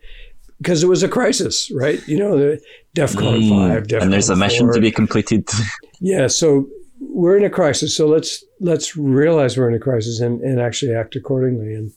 [0.58, 2.06] because it was a crisis, right?
[2.08, 2.62] You know, the
[2.94, 5.48] DEF CON mm, 5, DEF And there's a mission to be completed.
[6.00, 6.68] yeah, so
[7.00, 7.96] we're in a crisis.
[7.96, 11.74] So let's let's realize we're in a crisis and, and actually act accordingly.
[11.74, 11.92] And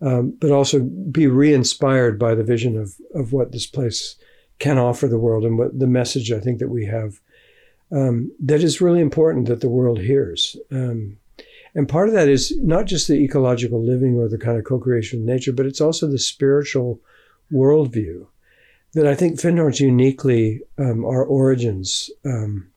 [0.00, 4.16] um, but also be re-inspired by the vision of, of what this place
[4.58, 7.20] can offer the world and what the message I think that we have
[7.90, 10.56] um, that is really important that the world hears.
[10.70, 11.16] Um,
[11.74, 15.20] And part of that is not just the ecological living or the kind of co-creation
[15.20, 17.00] of nature, but it's also the spiritual
[17.52, 18.26] worldview
[18.94, 22.10] that I think Findhorn's uniquely um, our origins.
[22.24, 22.70] Um,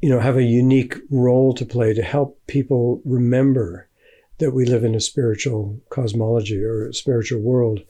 [0.00, 3.88] you know, have a unique role to play to help people remember
[4.36, 7.80] that we live in a spiritual cosmology or a spiritual world.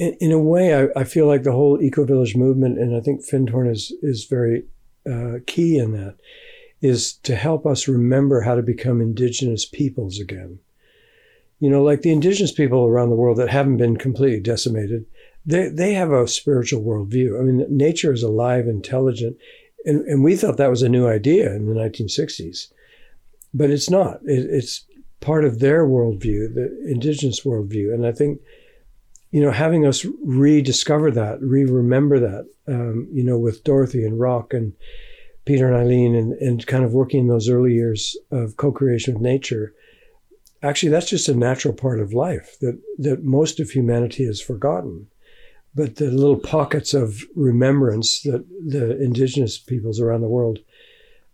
[0.00, 3.00] In, in a way, I, I, feel like the whole eco village movement, and I
[3.00, 4.64] think Findhorn is is very
[5.08, 6.16] uh, key in that,
[6.80, 10.58] is to help us remember how to become indigenous peoples again.
[11.60, 15.06] You know, like the indigenous people around the world that haven't been completely decimated,
[15.44, 17.38] they, they have a spiritual worldview.
[17.38, 19.36] I mean, nature is alive, intelligent,
[19.84, 22.68] and, and we thought that was a new idea in the 1960s,
[23.54, 24.20] but it's not.
[24.24, 24.84] It, it's
[25.20, 27.92] part of their worldview, the indigenous worldview.
[27.92, 28.40] And I think,
[29.30, 34.20] you know, having us rediscover that, re remember that, um, you know, with Dorothy and
[34.20, 34.74] Rock and
[35.48, 39.14] Peter and Eileen and, and kind of working in those early years of co creation
[39.14, 39.74] with nature,
[40.62, 45.08] actually, that's just a natural part of life that, that most of humanity has forgotten
[45.78, 50.58] but the little pockets of remembrance that the indigenous peoples around the world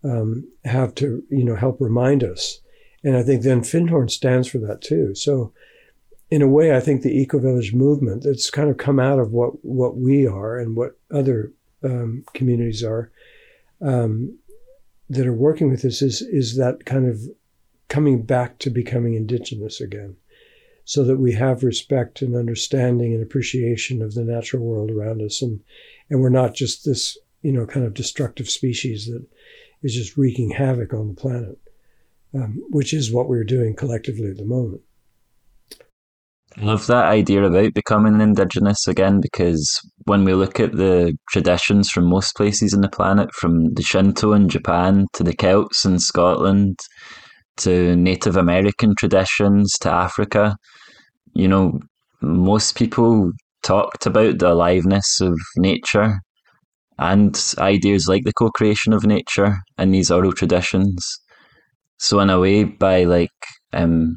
[0.04, 2.60] um, have to, you know, help remind us.
[3.02, 5.14] And I think then Findhorn stands for that too.
[5.14, 5.52] So,
[6.30, 9.32] in a way, I think the eco village movement that's kind of come out of
[9.32, 13.10] what what we are and what other um, communities are
[13.84, 14.38] um,
[15.10, 17.20] that are working with this is is that kind of
[17.88, 20.16] coming back to becoming indigenous again.
[20.86, 25.40] So that we have respect and understanding and appreciation of the natural world around us.
[25.40, 25.60] And
[26.10, 29.24] and we're not just this you know kind of destructive species that
[29.82, 31.58] is just wreaking havoc on the planet
[32.34, 34.80] um, which is what we're doing collectively at the moment
[36.58, 42.04] Love that idea about becoming indigenous again because when we look at the traditions from
[42.04, 46.78] most places in the planet, from the Shinto in Japan to the Celts in Scotland
[47.56, 50.56] to Native American traditions to Africa,
[51.34, 51.80] you know,
[52.22, 56.20] most people talked about the aliveness of nature
[56.98, 61.04] and ideas like the co creation of nature in these oral traditions.
[61.98, 63.30] So, in a way, by like
[63.72, 64.16] um,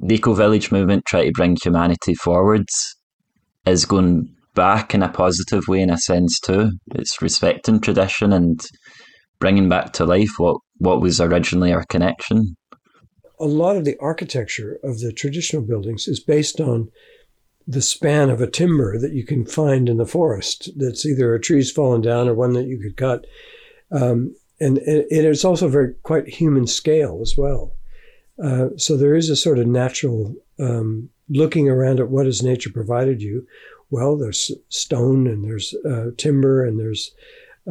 [0.00, 2.96] the eco village movement trying to bring humanity forwards,
[3.66, 6.70] is going back in a positive way in a sense too.
[6.94, 8.60] It's respecting tradition and
[9.38, 12.56] bringing back to life what, what was originally our connection
[13.38, 16.90] a lot of the architecture of the traditional buildings is based on
[17.66, 20.70] the span of a timber that you can find in the forest.
[20.76, 23.26] That's either a tree's fallen down or one that you could cut.
[23.90, 27.72] Um, and it is also very quite human scale as well.
[28.42, 32.70] Uh, so there is a sort of natural um, looking around at what has nature
[32.70, 33.46] provided you.
[33.90, 37.12] Well, there's stone and there's uh, timber and there's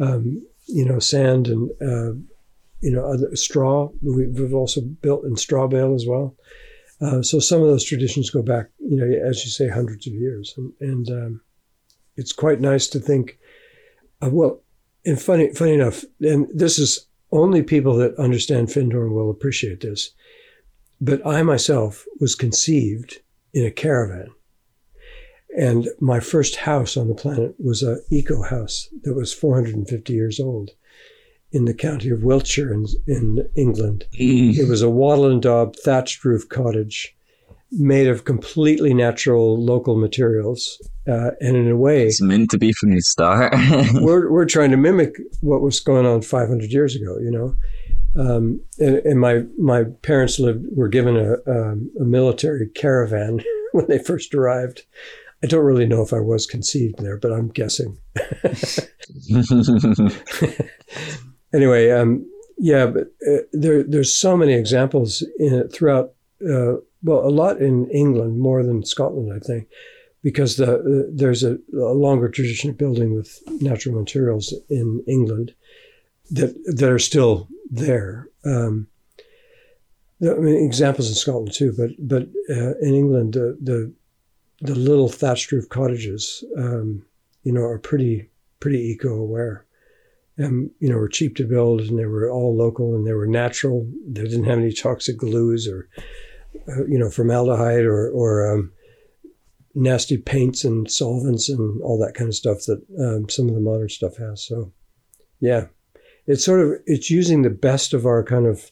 [0.00, 2.18] um, you know sand and uh,
[2.84, 3.88] you know, other, straw.
[4.02, 6.36] We've also built in straw bale as well.
[7.00, 10.12] Uh, so some of those traditions go back, you know, as you say, hundreds of
[10.12, 11.40] years, and, and um,
[12.16, 13.38] it's quite nice to think.
[14.22, 14.60] Uh, well,
[15.06, 20.10] and funny, funny enough, and this is only people that understand Findhorn will appreciate this.
[21.04, 23.20] But I myself was conceived
[23.52, 24.28] in a caravan.
[25.54, 30.40] And my first house on the planet was a eco house that was 450 years
[30.40, 30.70] old
[31.52, 34.06] in the county of Wiltshire in, in England.
[34.18, 34.56] Mm.
[34.56, 37.14] It was a wattle and daub thatched roof cottage
[37.70, 40.80] made of completely natural local materials.
[41.06, 43.52] Uh, and in a way, it's meant to be from the start.
[43.94, 47.54] we're, we're trying to mimic what was going on 500 years ago, you know.
[48.16, 53.86] Um, and, and, my my parents lived were given a, um, a military caravan when
[53.88, 54.82] they first arrived.
[55.42, 57.98] I don't really know if I was conceived there, but I'm guessing
[61.52, 66.12] anyway, um, yeah, but uh, there there's so many examples in throughout.
[66.42, 69.68] Uh, well, a lot in England more than Scotland, I think,
[70.22, 75.54] because the uh, there's a, a, longer tradition of building with natural materials in England
[76.30, 78.28] that that are still there.
[78.44, 78.88] Um,
[80.22, 83.92] I mean, examples in Scotland too, but but uh, in England, the, the
[84.60, 87.04] the little thatched roof cottages, um,
[87.42, 89.66] you know, are pretty pretty eco aware
[90.36, 93.26] and you know, were cheap to build and they were all local and they were
[93.26, 93.86] natural.
[94.06, 95.88] They didn't have any toxic glues or,
[96.68, 98.72] uh, you know, formaldehyde or, or um,
[99.74, 103.60] nasty paints and solvents and all that kind of stuff that um, some of the
[103.60, 104.44] modern stuff has.
[104.44, 104.72] So,
[105.40, 105.66] yeah,
[106.26, 108.70] it's sort of it's using the best of our kind of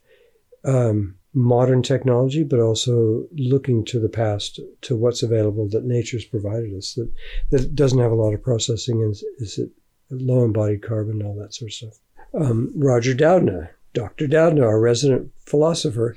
[0.65, 6.75] um, modern technology, but also looking to the past to what's available that nature's provided
[6.77, 7.11] us that
[7.51, 9.71] that doesn't have a lot of processing and is it
[10.11, 11.99] low embodied carbon, and all that sort of stuff.
[12.35, 14.27] Um, Roger Doudna Dr.
[14.27, 16.17] Doudna, our resident philosopher,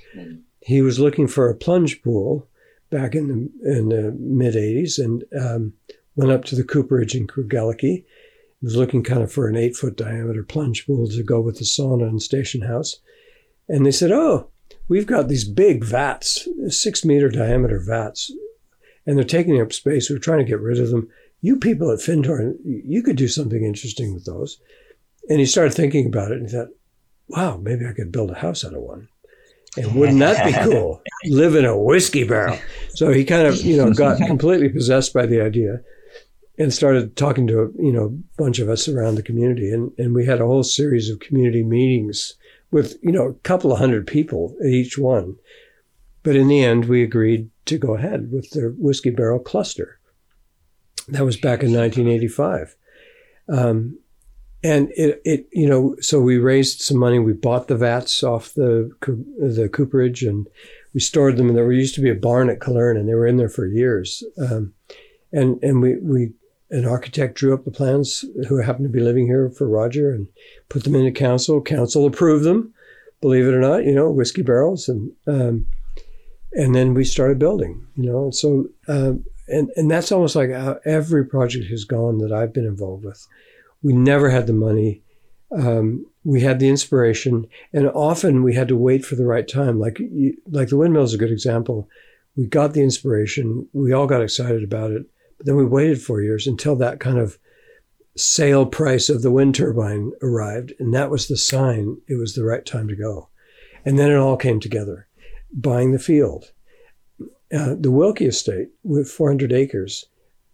[0.62, 2.48] he was looking for a plunge pool
[2.90, 5.74] back in the in the mid '80s, and um,
[6.16, 8.06] went up to the cooperage in Craigellachie.
[8.62, 11.66] Was looking kind of for an eight foot diameter plunge pool to go with the
[11.66, 12.98] sauna and station house,
[13.68, 14.50] and they said, "Oh,
[14.88, 18.32] we've got these big vats, six meter diameter vats,
[19.06, 20.10] and they're taking up space.
[20.10, 21.10] We're trying to get rid of them.
[21.42, 24.60] You people at Findhorn, you could do something interesting with those."
[25.30, 26.70] And he started thinking about it, and he thought,
[27.28, 29.10] "Wow, maybe I could build a house out of one."
[29.78, 31.02] And wouldn't that be cool?
[31.26, 32.58] Live in a whiskey barrel.
[32.94, 35.82] So he kind of, you know, got completely possessed by the idea
[36.58, 39.72] and started talking to, you know, a bunch of us around the community.
[39.72, 42.36] And, and we had a whole series of community meetings
[42.72, 45.36] with, you know, a couple of hundred people at each one.
[46.24, 50.00] But in the end, we agreed to go ahead with the whiskey barrel cluster.
[51.10, 52.76] That was back in 1985.
[53.48, 54.00] Um,
[54.64, 58.54] and it, it you know so we raised some money we bought the vats off
[58.56, 60.48] the the cooperage and
[60.96, 63.28] we stored them and there used to be a barn at Cullerne and they were
[63.28, 64.74] in there for years um,
[65.32, 66.32] and and we we
[66.76, 70.28] an architect drew up the plans who happened to be living here for Roger and
[70.70, 72.74] put them into council council approved them
[73.22, 75.66] believe it or not you know whiskey barrels and um,
[76.54, 80.52] and then we started building you know and so um, and and that's almost like
[80.52, 83.28] how every project has gone that I've been involved with
[83.86, 85.04] we never had the money.
[85.56, 89.80] Um, we had the inspiration, and often we had to wait for the right time.
[89.80, 90.02] Like
[90.50, 91.88] like the windmill is a good example.
[92.36, 95.06] We got the inspiration, we all got excited about it,
[95.38, 97.38] but then we waited four years until that kind of
[98.18, 102.46] sale price of the wind turbine arrived, and that was the sign it was the
[102.46, 103.30] right time to go.
[103.84, 105.08] And then it all came together.
[105.54, 106.52] Buying the field,
[107.54, 110.06] uh, the Wilkie estate with 400 acres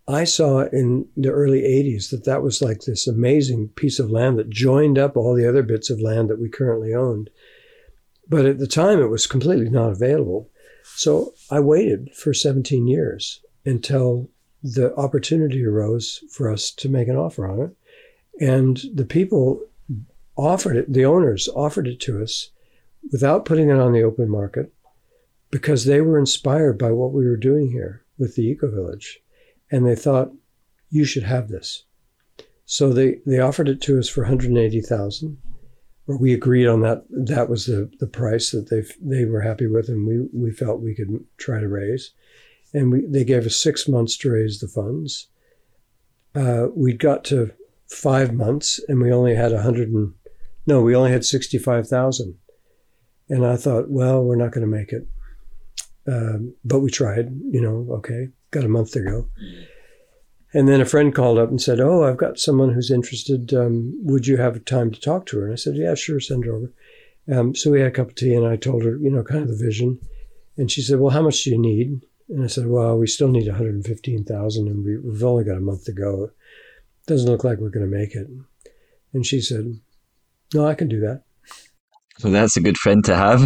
[0.08, 4.38] I saw in the early 80s that that was like this amazing piece of land
[4.40, 7.30] that joined up all the other bits of land that we currently owned.
[8.28, 10.50] But at the time, it was completely not available.
[10.96, 14.30] So I waited for 17 years until
[14.64, 17.76] the opportunity arose for us to make an offer on it.
[18.40, 19.62] And the people
[20.36, 22.52] offered it, the owners offered it to us
[23.12, 24.72] without putting it on the open market
[25.50, 29.20] because they were inspired by what we were doing here with the Eco Village
[29.72, 30.34] and they thought
[30.90, 31.84] you should have this.
[32.66, 35.38] So they, they offered it to us for 180,000
[36.08, 39.68] or we agreed on that that was the, the price that they they were happy
[39.68, 42.12] with and we, we felt we could try to raise
[42.74, 45.28] and we, they gave us six months to raise the funds
[46.36, 47.52] uh, we got to
[47.90, 50.14] five months and we only had a 100 and
[50.66, 52.38] no we only had 65,000
[53.30, 55.08] and I thought well we're not going to make it
[56.08, 59.28] um, but we tried you know okay got a month ago.
[60.54, 63.54] And then a friend called up and said, "Oh, I've got someone who's interested.
[63.54, 66.46] Um, would you have time to talk to her?" And I said, "Yeah, sure, send
[66.46, 66.74] her over."
[67.32, 69.44] Um, so we had a cup of tea, and I told her, you know, kind
[69.44, 70.00] of the vision.
[70.58, 73.28] And she said, "Well, how much do you need?" And I said, "Well, we still
[73.28, 76.24] need one hundred fifteen thousand, and we, we've only got a month to go.
[76.24, 78.28] It doesn't look like we're going to make it."
[79.14, 79.80] And she said,
[80.54, 81.24] "No, I can do that."
[82.18, 83.44] So that's a good friend to have.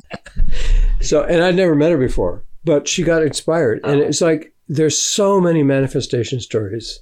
[1.00, 3.80] so, and I'd never met her before but she got inspired.
[3.82, 4.04] And oh.
[4.04, 7.00] it's like there's so many manifestation stories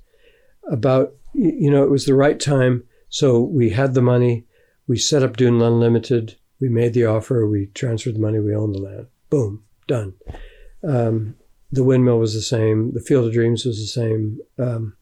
[0.71, 2.85] about, you know, it was the right time.
[3.09, 4.45] So we had the money.
[4.87, 6.37] We set up Duneland Limited.
[6.61, 7.49] We made the offer.
[7.49, 8.39] We transferred the money.
[8.39, 9.07] We owned the land.
[9.29, 10.15] Boom, done.
[10.87, 11.35] Um,
[11.73, 12.93] the windmill was the same.
[12.95, 14.39] The Field of Dreams was the same.
[14.59, 14.97] Um,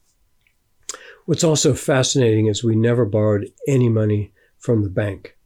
[1.26, 5.36] what's also fascinating is we never borrowed any money from the bank.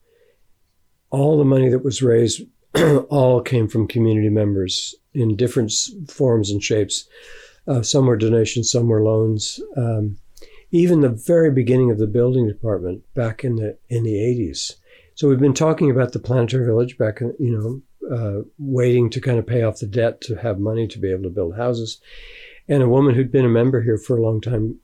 [1.10, 2.42] All the money that was raised
[3.10, 5.72] all came from community members in different
[6.08, 7.08] forms and shapes.
[7.66, 9.60] Uh, some were donations, some were loans.
[9.76, 10.18] Um,
[10.70, 14.74] even the very beginning of the building department back in the in the 80s.
[15.14, 19.20] So we've been talking about the planetary village back, in, you know, uh, waiting to
[19.20, 22.00] kind of pay off the debt to have money to be able to build houses.
[22.68, 24.78] And a woman who'd been a member here for a long time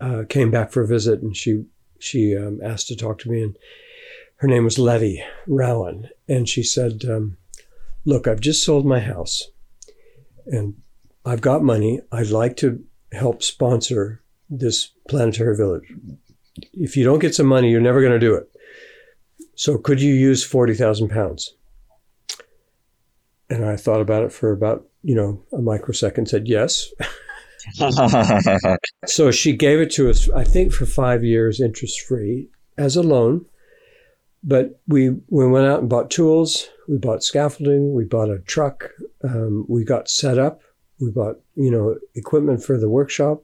[0.00, 1.64] uh, came back for a visit, and she
[1.98, 3.56] she um, asked to talk to me, and
[4.36, 7.36] her name was Letty Rowan, and she said, um,
[8.04, 9.50] "Look, I've just sold my house,
[10.46, 10.74] and
[11.24, 12.00] I've got money.
[12.10, 15.92] I'd like to help sponsor this planetary village.
[16.72, 18.48] If you don't get some money, you're never going to do it.
[19.54, 21.54] So could you use forty thousand pounds?"
[23.52, 26.28] And I thought about it for about you know a microsecond.
[26.28, 26.92] Said yes.
[29.06, 33.02] so she gave it to us, I think, for five years, interest free, as a
[33.02, 33.46] loan.
[34.44, 38.90] But we, we went out and bought tools, we bought scaffolding, we bought a truck,
[39.22, 40.62] um, we got set up,
[41.00, 43.42] we bought, you know, equipment for the workshop.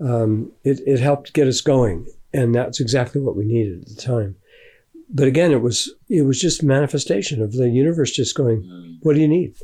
[0.00, 2.06] Um, it, it helped get us going.
[2.32, 4.36] And that's exactly what we needed at the time.
[5.12, 8.98] But again, it was it was just manifestation of the universe just going, Mm.
[9.02, 9.54] "What do you need?"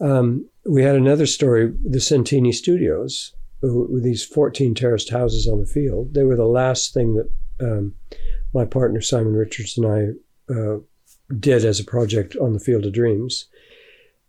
[0.00, 3.32] Um, we had another story, the Centini Studios,
[3.62, 6.14] with these 14 terraced houses on the field.
[6.14, 7.30] They were the last thing that
[7.60, 7.94] um,
[8.52, 10.78] my partner Simon Richards and I uh,
[11.38, 13.46] did as a project on the Field of Dreams.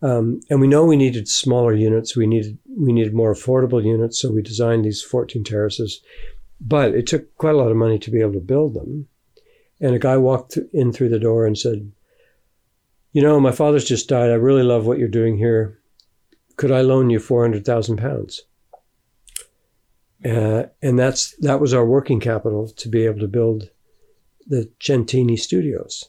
[0.01, 2.15] Um, and we know we needed smaller units.
[2.15, 6.01] We needed we needed more affordable units, so we designed these 14 terraces.
[6.61, 9.07] But it took quite a lot of money to be able to build them.
[9.79, 11.91] And a guy walked in through the door and said,
[13.11, 14.29] "You know, my father's just died.
[14.29, 15.79] I really love what you're doing here.
[16.55, 18.43] Could I loan you 400,000 pounds?"
[20.25, 23.69] Uh, and that's that was our working capital to be able to build
[24.47, 26.05] the Centini Studios,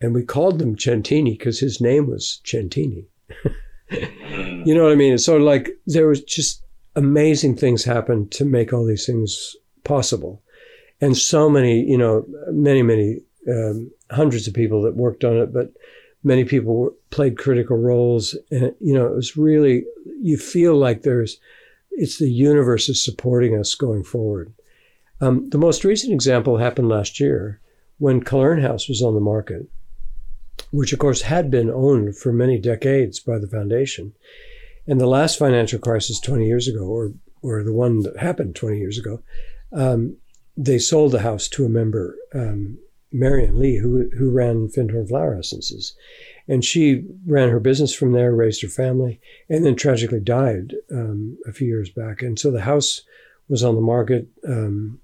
[0.00, 3.06] and we called them Centini because his name was Centini.
[3.90, 5.12] you know what I mean?
[5.12, 6.62] Of like there was just
[6.96, 10.42] amazing things happened to make all these things possible,
[11.00, 15.52] and so many, you know, many, many um, hundreds of people that worked on it,
[15.52, 15.72] but
[16.22, 19.84] many people were, played critical roles, and you know, it was really
[20.20, 21.38] you feel like there's
[21.90, 24.52] it's the universe is supporting us going forward.
[25.20, 27.60] Um, the most recent example happened last year
[27.98, 29.68] when Cullerne House was on the market,
[30.70, 34.14] which of course had been owned for many decades by the foundation.
[34.86, 38.78] And the last financial crisis 20 years ago, or, or the one that happened 20
[38.78, 39.22] years ago,
[39.72, 40.16] um,
[40.64, 42.78] they sold the house to a member, um,
[43.12, 45.94] Marion Leigh, who, who ran Findhorn Flower Essences.
[46.48, 51.38] And she ran her business from there, raised her family, and then tragically died um,
[51.46, 52.20] a few years back.
[52.20, 53.00] And so the house
[53.48, 55.00] was on the market, um,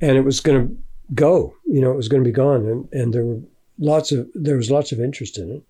[0.00, 0.76] and it was going to
[1.12, 1.54] go.
[1.66, 3.40] You know, it was going to be gone, and, and there were
[3.78, 5.62] lots of there was lots of interest in it.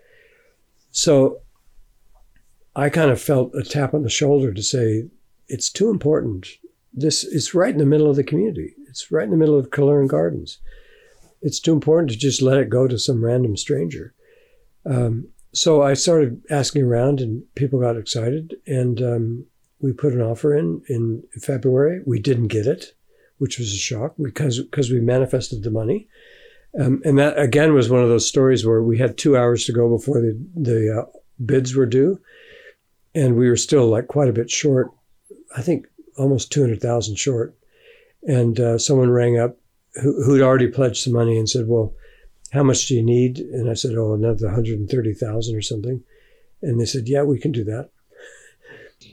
[0.91, 1.41] So
[2.77, 5.05] I kind of felt a tap on the shoulder to say
[5.49, 6.47] it's too important.
[6.93, 8.75] This is right in the middle of the community.
[8.89, 10.59] It's right in the middle of Cullerne Gardens.
[11.41, 14.15] It's too important to just let it go to some random stranger.
[14.85, 19.47] Um, so I started asking around, and people got excited, and um,
[19.81, 22.01] we put an offer in in February.
[22.07, 22.95] We didn't get it,
[23.39, 26.09] which was a shock because because we manifested the money,
[26.79, 29.73] um, and that again was one of those stories where we had two hours to
[29.73, 32.21] go before the the uh, bids were due,
[33.15, 34.91] and we were still like quite a bit short.
[35.57, 35.87] I think
[36.19, 37.57] almost two hundred thousand short,
[38.23, 39.57] and uh, someone rang up
[40.03, 41.95] who, who'd already pledged some money and said, "Well."
[42.51, 43.39] how much do you need?
[43.39, 46.03] And I said, oh, another 130,000 or something.
[46.63, 47.91] And they said, yeah, we can do that.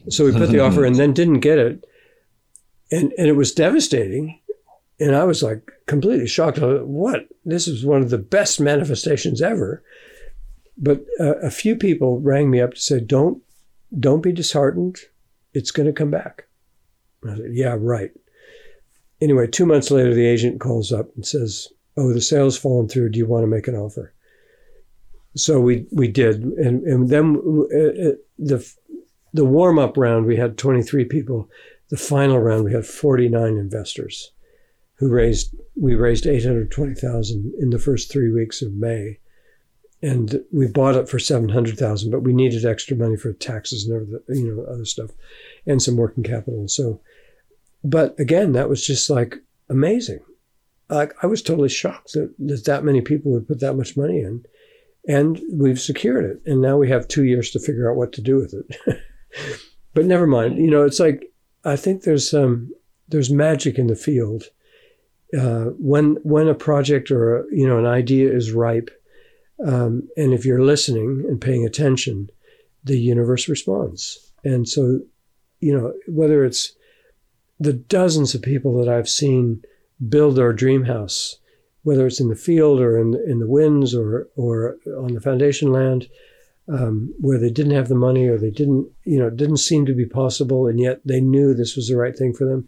[0.09, 1.85] So we put the offer and then didn't get it.
[2.91, 4.39] And, and it was devastating.
[4.99, 6.59] And I was like completely shocked.
[6.59, 7.27] What?
[7.43, 9.83] This is one of the best manifestations ever.
[10.77, 13.41] But uh, a few people rang me up to say, don't,
[13.97, 14.97] don't be disheartened.
[15.53, 16.47] It's going to come back.
[17.31, 18.11] I said, yeah, right.
[19.21, 23.09] Anyway, two months later, the agent calls up and says, oh, the sale's fallen through.
[23.09, 24.13] Do you want to make an offer?
[25.35, 28.73] So we we did, and and then uh, the
[29.33, 31.49] the warm up round we had 23 people.
[31.89, 34.31] The final round we had 49 investors,
[34.95, 39.19] who raised we raised 820,000 in the first three weeks of May,
[40.01, 42.11] and we bought it for 700,000.
[42.11, 45.11] But we needed extra money for taxes and everything, you know, other stuff,
[45.67, 46.69] and some working capital.
[46.69, 47.01] So,
[47.85, 49.37] but again, that was just like
[49.69, 50.19] amazing
[50.89, 54.19] like I was totally shocked that, that that many people would put that much money
[54.19, 54.45] in,
[55.07, 58.21] and we've secured it, and now we have two years to figure out what to
[58.21, 58.99] do with it.
[59.93, 60.57] but never mind.
[60.57, 61.31] You know, it's like
[61.63, 62.71] I think there's um,
[63.07, 64.43] there's magic in the field.
[65.37, 68.91] Uh, when when a project or a, you know an idea is ripe,
[69.65, 72.29] um, and if you're listening and paying attention,
[72.83, 74.31] the universe responds.
[74.43, 74.99] And so,
[75.59, 76.73] you know, whether it's
[77.59, 79.61] the dozens of people that I've seen
[80.09, 81.37] build their dream house,
[81.83, 85.71] whether it's in the field or in in the Whins or or on the foundation
[85.71, 86.07] land,
[86.67, 89.95] um, where they didn't have the money or they didn't you know didn't seem to
[89.95, 92.67] be possible, and yet they knew this was the right thing for them,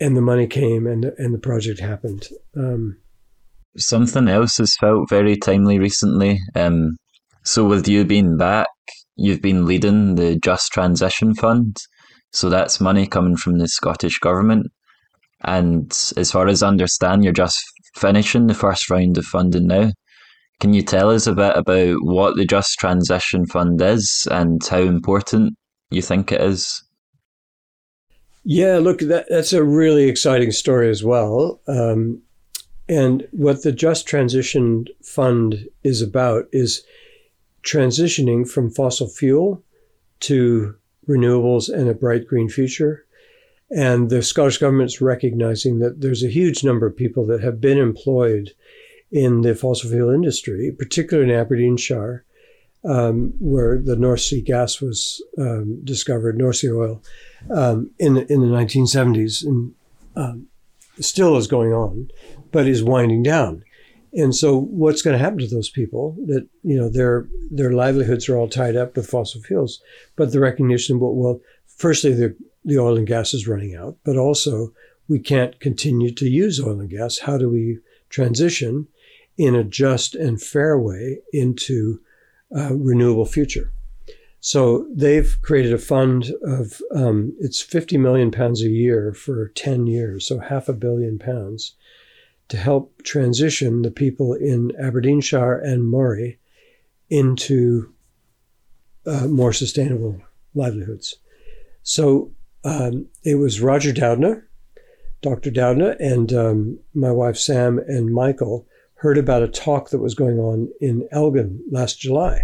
[0.00, 2.28] and the money came and and the project happened.
[2.56, 2.98] Um,
[3.76, 6.40] Something else has felt very timely recently.
[6.56, 6.96] Um,
[7.44, 8.66] so with you being back,
[9.14, 11.76] you've been leading the Just Transition Fund.
[12.32, 14.66] So that's money coming from the Scottish government.
[15.44, 17.64] And as far as I understand, you're just
[17.94, 19.92] finishing the first round of funding now.
[20.60, 24.80] Can you tell us a bit about what the Just Transition Fund is and how
[24.80, 25.56] important
[25.90, 26.82] you think it is?
[28.44, 31.60] Yeah, look, that, that's a really exciting story as well.
[31.68, 32.22] Um,
[32.88, 36.82] and what the Just Transition Fund is about is
[37.62, 39.62] transitioning from fossil fuel
[40.20, 40.74] to
[41.08, 43.04] renewables and a bright green future.
[43.70, 47.78] And the Scottish government's recognizing that there's a huge number of people that have been
[47.78, 48.52] employed
[49.10, 52.24] in the fossil fuel industry, particularly in Aberdeenshire,
[52.84, 57.02] um, where the North Sea gas was um, discovered, North Sea oil,
[57.54, 59.74] um, in the, in the 1970s, and
[60.16, 60.46] um,
[61.00, 62.10] still is going on,
[62.52, 63.64] but is winding down.
[64.18, 66.16] And so, what's going to happen to those people?
[66.26, 69.80] That you know, their their livelihoods are all tied up with fossil fuels,
[70.16, 74.16] but the recognition, well, well firstly, the the oil and gas is running out, but
[74.16, 74.72] also
[75.06, 77.18] we can't continue to use oil and gas.
[77.18, 77.78] How do we
[78.10, 78.88] transition
[79.36, 82.00] in a just and fair way into
[82.50, 83.70] a renewable future?
[84.40, 89.86] So they've created a fund of um, it's 50 million pounds a year for 10
[89.86, 91.74] years, so half a billion pounds,
[92.48, 96.38] to help transition the people in Aberdeenshire and Moray
[97.10, 97.92] into
[99.06, 100.20] uh, more sustainable
[100.54, 101.16] livelihoods.
[101.82, 102.32] So
[102.64, 104.42] um, it was Roger Doudna,
[105.22, 105.50] Dr.
[105.50, 110.38] Doudna, and um, my wife Sam and Michael heard about a talk that was going
[110.38, 112.42] on in Elgin last July.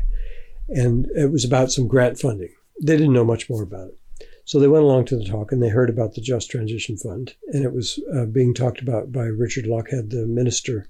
[0.69, 2.53] And it was about some grant funding.
[2.81, 3.99] They didn't know much more about it.
[4.45, 7.35] So they went along to the talk and they heard about the Just Transition Fund.
[7.53, 10.87] And it was uh, being talked about by Richard Lochhead, the minister,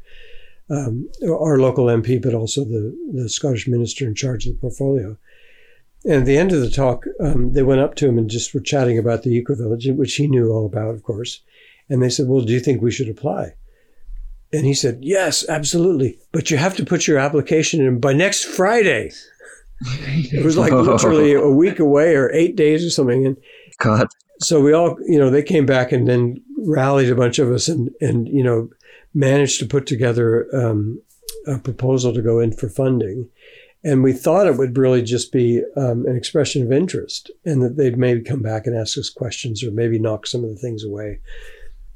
[0.70, 5.16] um, our local MP, but also the, the Scottish minister in charge of the portfolio.
[6.04, 8.52] And at the end of the talk, um, they went up to him and just
[8.52, 11.40] were chatting about the eco village, which he knew all about, of course.
[11.88, 13.54] And they said, Well, do you think we should apply?
[14.52, 16.18] And he said, Yes, absolutely.
[16.30, 19.12] But you have to put your application in by next Friday.
[19.84, 23.26] It was like literally a week away or eight days or something.
[23.26, 23.36] And
[23.78, 24.08] God.
[24.40, 27.68] So we all, you know, they came back and then rallied a bunch of us
[27.68, 28.68] and, and you know,
[29.14, 31.00] managed to put together um,
[31.46, 33.28] a proposal to go in for funding.
[33.84, 37.76] And we thought it would really just be um, an expression of interest and that
[37.76, 40.82] they'd maybe come back and ask us questions or maybe knock some of the things
[40.82, 41.20] away.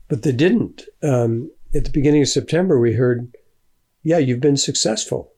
[0.09, 0.82] But they didn't.
[1.03, 3.34] Um, at the beginning of September, we heard,
[4.03, 5.32] yeah, you've been successful.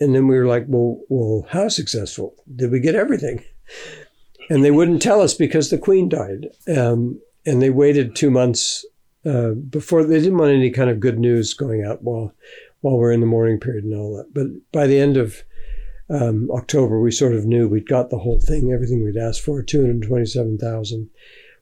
[0.00, 2.34] And then we were like, well, well, how successful?
[2.54, 3.42] Did we get everything?
[4.48, 6.48] And they wouldn't tell us because the queen died.
[6.68, 8.84] Um, and they waited two months
[9.24, 12.32] uh, before they didn't want any kind of good news going out while
[12.80, 14.32] while we're in the mourning period and all that.
[14.32, 15.42] But by the end of
[16.08, 19.62] um, October, we sort of knew we'd got the whole thing, everything we'd asked for,
[19.62, 21.10] 227,000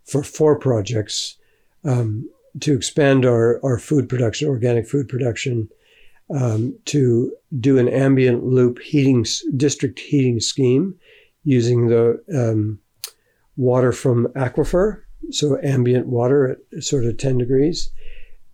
[0.04, 1.38] for four projects
[1.84, 2.28] um,
[2.60, 5.70] to expand our, our food production, organic food production,
[6.30, 9.24] um, to do an ambient loop heating
[9.56, 10.94] district heating scheme
[11.44, 12.78] using the um,
[13.56, 17.90] water from aquifer, so ambient water at sort of 10 degrees,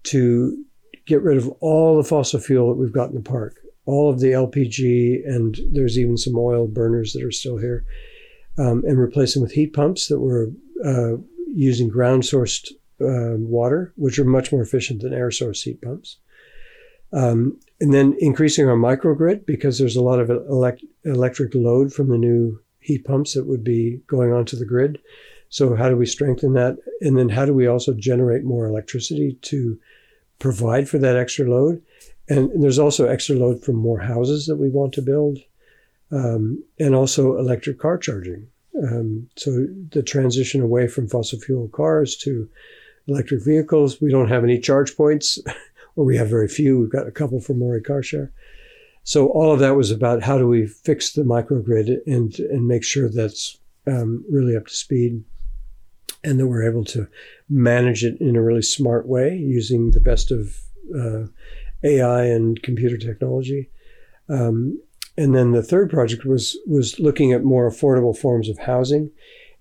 [0.02, 0.64] to
[1.06, 3.60] get rid of all the fossil fuel that we've got in the park
[3.90, 7.84] all of the LPG, and there's even some oil burners that are still here,
[8.56, 10.50] um, and replace them with heat pumps that were
[10.84, 11.16] uh,
[11.52, 16.18] using ground sourced uh, water, which are much more efficient than air source heat pumps.
[17.12, 22.08] Um, and then increasing our microgrid because there's a lot of elect- electric load from
[22.08, 24.98] the new heat pumps that would be going onto the grid.
[25.48, 26.76] So, how do we strengthen that?
[27.00, 29.78] And then, how do we also generate more electricity to
[30.38, 31.82] provide for that extra load?
[32.28, 35.38] And there's also extra load from more houses that we want to build,
[36.12, 38.46] um, and also electric car charging.
[38.80, 42.48] Um, so the transition away from fossil fuel cars to
[43.08, 44.00] electric vehicles.
[44.00, 45.38] We don't have any charge points,
[45.97, 46.78] or we have very few.
[46.78, 48.32] We've got a couple for Moray Car Share.
[49.03, 52.84] So all of that was about how do we fix the microgrid and and make
[52.84, 55.24] sure that's um, really up to speed,
[56.22, 57.09] and that we're able to
[57.49, 60.61] manage it in a really smart way using the best of
[60.97, 61.24] uh,
[61.82, 63.70] AI and computer technology.
[64.28, 64.80] Um,
[65.16, 69.11] and then the third project was was looking at more affordable forms of housing,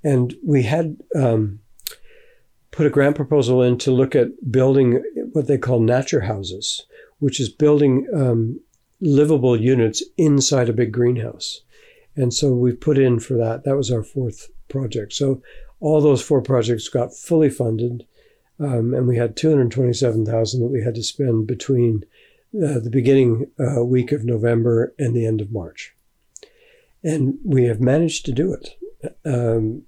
[0.04, 1.60] and we had um,
[2.72, 5.04] put a grant proposal in to look at building
[5.34, 6.86] what they call nature houses,
[7.20, 8.60] which is building um,
[9.02, 11.62] livable units inside a big greenhouse.
[12.16, 13.64] And so we put in for that.
[13.64, 15.14] That was our fourth project.
[15.14, 15.42] So
[15.80, 18.06] all those four projects got fully funded.
[18.60, 22.04] Um, and we had 227,000 that we had to spend between
[22.56, 25.96] uh, the beginning uh, week of November and the end of March.
[27.04, 28.78] And we have managed to do it.
[29.24, 29.84] Um,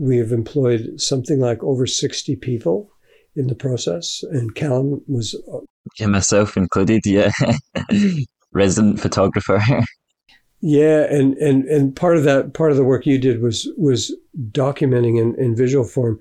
[0.00, 2.90] we have employed something like over 60 people
[3.36, 5.34] in the process, and Callum was.
[5.52, 5.60] Uh,
[5.98, 7.30] yeah, myself included, yeah.
[8.52, 9.60] Resident photographer.
[10.62, 14.14] Yeah, and, and and part of that part of the work you did was was
[14.50, 16.18] documenting in, in visual form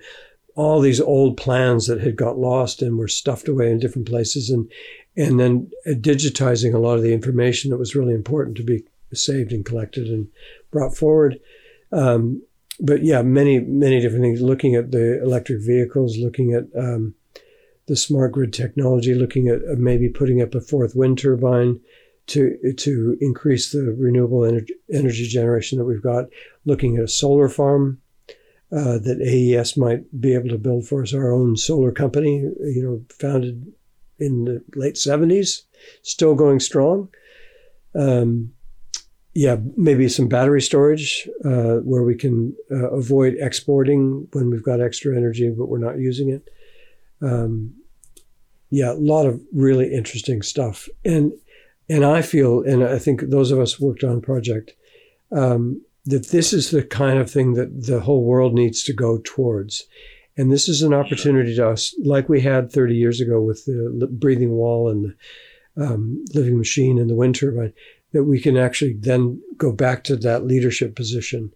[0.56, 4.50] all these old plans that had got lost and were stuffed away in different places
[4.50, 4.70] and
[5.18, 9.52] and then digitizing a lot of the information that was really important to be saved
[9.52, 10.28] and collected and
[10.72, 11.40] brought forward.
[11.92, 12.42] Um,
[12.80, 14.42] but yeah, many many different things.
[14.42, 17.16] Looking at the electric vehicles, looking at um,
[17.88, 21.80] the smart grid technology, looking at uh, maybe putting up a fourth wind turbine
[22.28, 26.26] to to increase the renewable energy, energy generation that we've got,
[26.66, 28.00] looking at a solar farm
[28.72, 32.84] uh, that AES might be able to build for us, our own solar company, you
[32.84, 33.74] know, founded
[34.20, 35.64] in the late 70s,
[36.04, 37.10] still going strong.
[37.96, 38.54] Um,
[39.34, 44.82] yeah, maybe some battery storage uh, where we can uh, avoid exporting when we've got
[44.82, 46.50] extra energy, but we're not using it.
[47.22, 47.76] Um,
[48.72, 50.88] yeah, a lot of really interesting stuff.
[51.06, 51.34] And
[51.90, 54.74] and I feel, and I think those of us worked on project,
[55.32, 59.20] um, that this is the kind of thing that the whole world needs to go
[59.24, 59.86] towards.
[60.38, 64.08] And this is an opportunity to us, like we had 30 years ago with the
[64.12, 65.16] breathing wall and
[65.76, 67.74] the um, living machine and the wind turbine,
[68.12, 71.54] that we can actually then go back to that leadership position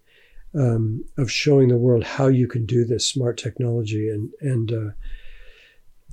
[0.56, 4.91] um, of showing the world how you can do this smart technology and and uh,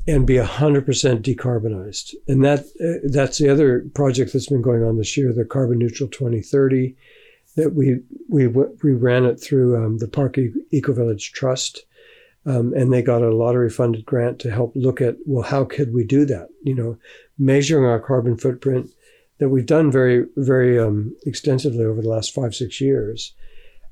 [0.07, 0.85] and be 100%
[1.23, 2.15] decarbonized.
[2.27, 5.79] And that uh, that's the other project that's been going on this year, the Carbon
[5.79, 6.97] Neutral 2030,
[7.57, 10.39] that we we we ran it through um, the Park
[10.71, 11.85] Eco Village Trust.
[12.47, 15.93] Um, and they got a lottery funded grant to help look at well how could
[15.93, 16.97] we do that you know
[17.39, 18.91] measuring our carbon footprint
[19.41, 23.35] that we've done very very um, extensively over the last five six years.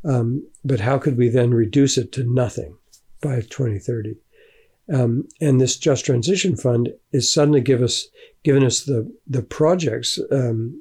[0.05, 2.78] Um, but how could we then reduce it to nothing
[3.20, 4.14] by 2030
[4.92, 8.09] um, and this Just Transition Fund is suddenly give us
[8.42, 10.80] given us the the projects um,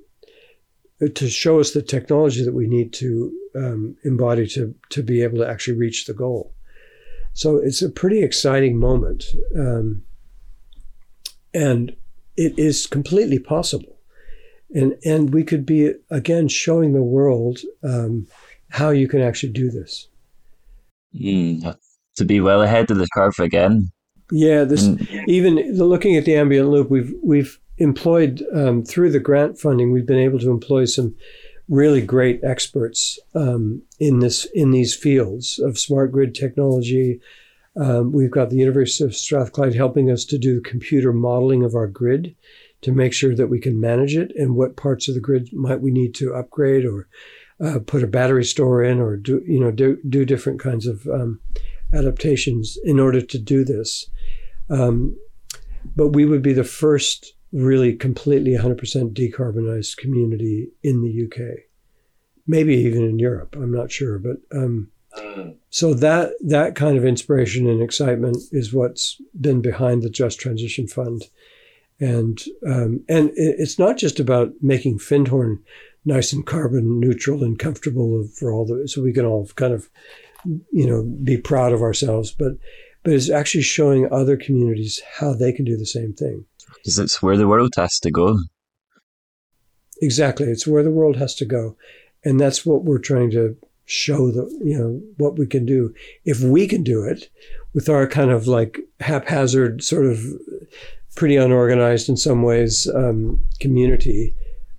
[1.14, 5.38] to show us the technology that we need to um, embody to to be able
[5.40, 6.54] to actually reach the goal.
[7.34, 10.04] So it's a pretty exciting moment, um,
[11.54, 11.96] and
[12.36, 13.97] it is completely possible,
[14.74, 18.28] and and we could be again showing the world um,
[18.70, 20.08] how you can actually do this.
[21.16, 21.78] Mm,
[22.16, 23.90] to be well ahead of the curve again.
[24.32, 25.28] Yeah, this mm.
[25.28, 30.06] even looking at the ambient loop, we've we've employed um, through the grant funding, we've
[30.06, 31.16] been able to employ some
[31.70, 37.20] really great experts um, in this in these fields of smart grid technology.
[37.80, 41.88] Um, we've got the University of Strathclyde helping us to do computer modeling of our
[41.88, 42.36] grid
[42.82, 45.82] to make sure that we can manage it and what parts of the grid might
[45.82, 47.08] we need to upgrade or
[47.64, 51.08] uh, put a battery store in or do you know do, do different kinds of
[51.08, 51.40] um,
[51.94, 54.10] adaptations in order to do this.
[54.70, 55.18] Um,
[55.96, 61.60] but we would be the first really completely 100% decarbonized community in the UK,
[62.46, 63.56] maybe even in Europe.
[63.56, 64.92] I'm not sure, but um,
[65.70, 70.88] so that that kind of inspiration and excitement is what's been behind the Just Transition
[70.88, 71.24] Fund,
[72.00, 75.60] and um, and it's not just about making Findhorn
[76.06, 79.90] nice and carbon neutral and comfortable for all the so we can all kind of
[80.72, 82.54] you know be proud of ourselves, but
[83.04, 86.46] but it's actually showing other communities how they can do the same thing.
[86.76, 88.40] Because it's where the world has to go.
[90.02, 90.48] Exactly.
[90.48, 91.76] It's where the world has to go.
[92.24, 95.94] And that's what we're trying to show the you know what we can do.
[96.26, 97.30] If we can do it
[97.74, 100.20] with our kind of like haphazard, sort of
[101.18, 104.34] pretty unorganized in some ways um, community,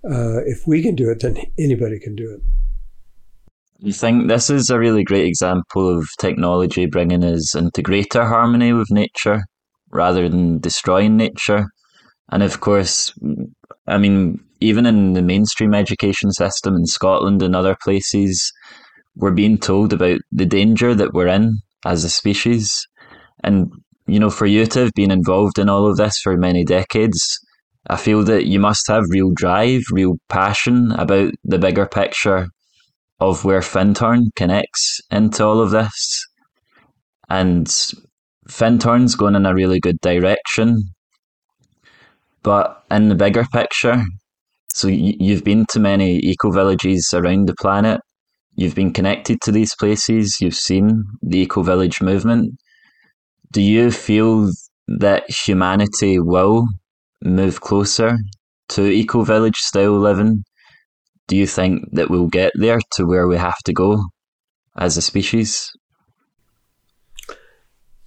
[0.05, 2.41] uh, if we can do it, then anybody can do it.
[3.79, 8.73] You think this is a really great example of technology bringing us into greater harmony
[8.73, 9.43] with nature
[9.91, 11.67] rather than destroying nature?
[12.31, 13.13] And of course,
[13.87, 18.51] I mean, even in the mainstream education system in Scotland and other places,
[19.15, 22.85] we're being told about the danger that we're in as a species.
[23.43, 23.71] And,
[24.11, 27.39] you know, for you to have been involved in all of this for many decades,
[27.87, 32.47] I feel that you must have real drive, real passion about the bigger picture
[33.19, 36.25] of where Findhorn connects into all of this.
[37.29, 37.67] And
[38.47, 40.81] Findhorn's going in a really good direction.
[42.43, 44.03] But in the bigger picture,
[44.73, 47.99] so you've been to many eco villages around the planet,
[48.55, 52.53] you've been connected to these places, you've seen the eco village movement.
[53.51, 54.51] Do you feel
[54.87, 56.67] that humanity will
[57.23, 58.17] move closer
[58.69, 60.43] to eco village style living?
[61.27, 64.03] Do you think that we'll get there to where we have to go
[64.77, 65.71] as a species?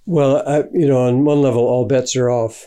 [0.05, 2.65] Well, I, you know, on one level, all bets are off,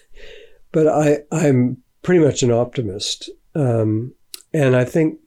[0.72, 4.14] but I, I'm pretty much an optimist, um,
[4.52, 5.18] and I think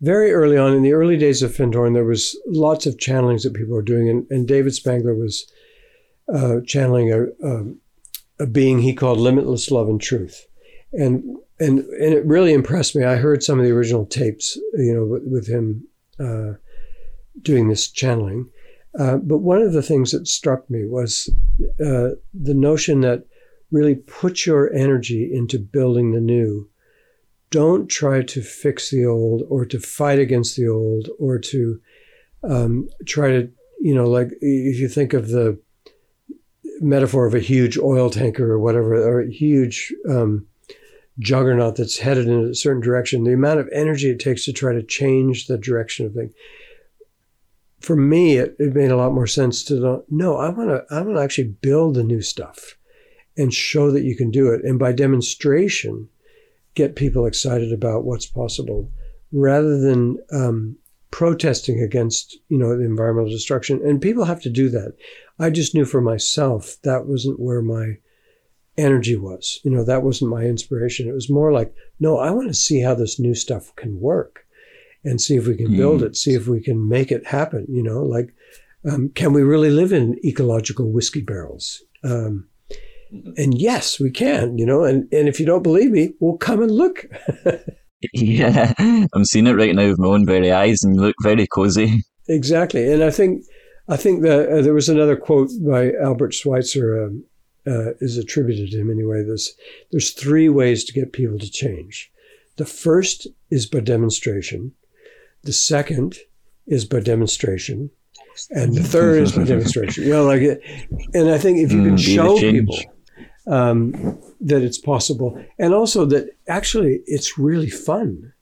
[0.00, 3.54] very early on in the early days of Findhorn, there was lots of channelings that
[3.54, 5.50] people were doing, and, and David Spangler was
[6.28, 10.46] uh, channeling a, a, a being he called limitless love and truth,
[10.92, 11.22] and
[11.58, 13.04] and and it really impressed me.
[13.04, 15.86] I heard some of the original tapes, you know, with, with him
[16.18, 16.54] uh,
[17.42, 18.50] doing this channeling,
[18.98, 21.30] Uh, but one of the things that struck me was
[21.80, 23.24] uh, the notion that
[23.70, 26.68] really put your energy into building the new.
[27.50, 31.80] Don't try to fix the old or to fight against the old or to
[32.42, 33.50] um, try to,
[33.80, 35.58] you know, like if you think of the
[36.82, 40.46] metaphor of a huge oil tanker or whatever, or a huge um,
[41.18, 44.72] juggernaut that's headed in a certain direction, the amount of energy it takes to try
[44.72, 46.32] to change the direction of things.
[47.80, 51.00] For me, it, it made a lot more sense to no, I want to, I
[51.02, 52.76] want to actually build the new stuff
[53.36, 54.64] and show that you can do it.
[54.64, 56.08] And by demonstration,
[56.74, 58.90] get people excited about what's possible
[59.32, 60.76] rather than um,
[61.10, 63.80] protesting against, you know, the environmental destruction.
[63.84, 64.94] And people have to do that.
[65.38, 67.98] I just knew for myself that wasn't where my
[68.76, 69.60] energy was.
[69.64, 71.08] You know, that wasn't my inspiration.
[71.08, 74.46] It was more like, no, I want to see how this new stuff can work
[75.04, 76.06] and see if we can build mm.
[76.06, 77.66] it, see if we can make it happen.
[77.68, 78.34] You know, like,
[78.90, 81.82] um, can we really live in ecological whiskey barrels?
[82.04, 82.48] Um,
[83.36, 86.62] and yes, we can, you know, and, and if you don't believe me, we'll come
[86.62, 87.04] and look.
[88.12, 92.02] yeah, I'm seeing it right now with my own very eyes and look very cozy.
[92.28, 92.90] Exactly.
[92.90, 93.44] And I think,
[93.92, 97.24] I think that uh, there was another quote by Albert Schweitzer, um,
[97.66, 99.22] uh, is attributed to him anyway.
[99.22, 99.54] There's,
[99.90, 102.10] there's three ways to get people to change.
[102.56, 104.72] The first is by demonstration.
[105.42, 106.16] The second
[106.66, 107.90] is by demonstration.
[108.50, 110.04] And the third is by demonstration.
[110.04, 110.40] You know, like,
[111.12, 112.78] and I think if you can mm, show people
[113.46, 113.92] um,
[114.40, 118.32] that it's possible, and also that actually it's really fun.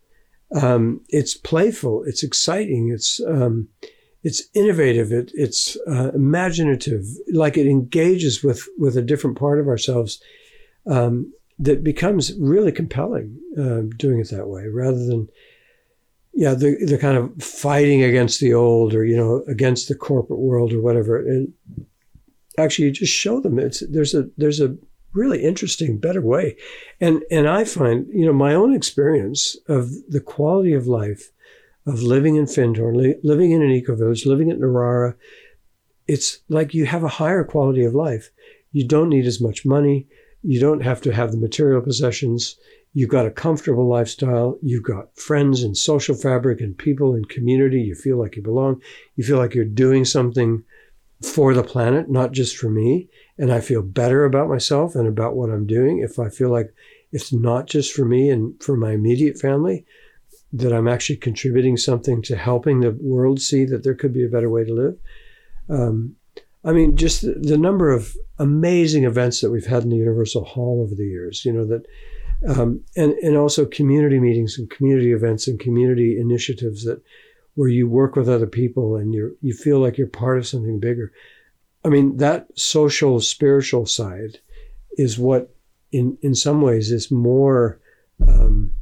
[0.54, 2.04] Um, it's playful.
[2.04, 2.90] It's exciting.
[2.94, 3.68] It's um,
[4.22, 5.12] it's innovative.
[5.12, 7.04] It, it's uh, imaginative.
[7.32, 10.22] Like it engages with with a different part of ourselves
[10.86, 13.38] um, that becomes really compelling.
[13.58, 15.28] Uh, doing it that way, rather than
[16.32, 20.38] yeah, the the kind of fighting against the old or you know against the corporate
[20.38, 21.18] world or whatever.
[21.18, 21.52] And
[22.58, 24.76] actually, you just show them it's there's a there's a
[25.12, 26.56] really interesting, better way.
[27.00, 31.30] And and I find, you know, my own experience of the quality of life
[31.86, 35.14] of living in Findhorn, li- living in an eco village, living at Narara,
[36.06, 38.30] it's like you have a higher quality of life.
[38.72, 40.06] You don't need as much money.
[40.42, 42.56] You don't have to have the material possessions.
[42.92, 44.58] You've got a comfortable lifestyle.
[44.62, 47.80] You've got friends and social fabric and people and community.
[47.80, 48.82] You feel like you belong.
[49.16, 50.64] You feel like you're doing something
[51.22, 53.08] for the planet, not just for me
[53.40, 56.74] and I feel better about myself and about what I'm doing if I feel like
[57.10, 59.86] it's not just for me and for my immediate family,
[60.52, 64.28] that I'm actually contributing something to helping the world see that there could be a
[64.28, 64.98] better way to live.
[65.68, 66.16] Um,
[66.64, 70.44] I mean, just the, the, number of amazing events that we've had in the Universal
[70.44, 71.86] Hall over the years, you know, that,
[72.48, 77.00] um, and, and also community meetings and community events and community initiatives that
[77.54, 80.80] where you work with other people and you you feel like you're part of something
[80.80, 81.12] bigger.
[81.84, 84.38] I mean, that social, spiritual side
[84.98, 85.54] is what,
[85.92, 87.80] in, in some ways, is more
[88.26, 88.72] um,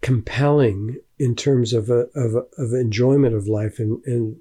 [0.00, 4.36] compelling in terms of, a, of, a, of enjoyment of life and, and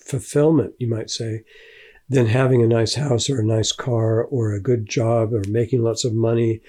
[0.00, 1.44] fulfillment, you might say,
[2.08, 5.82] than having a nice house or a nice car or a good job or making
[5.82, 6.60] lots of money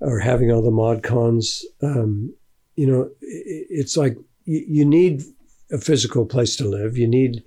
[0.00, 1.64] or having all the mod cons.
[1.82, 2.34] Um,
[2.74, 5.22] you know, it's like you, need
[5.70, 6.96] a physical place to live.
[6.96, 7.44] You need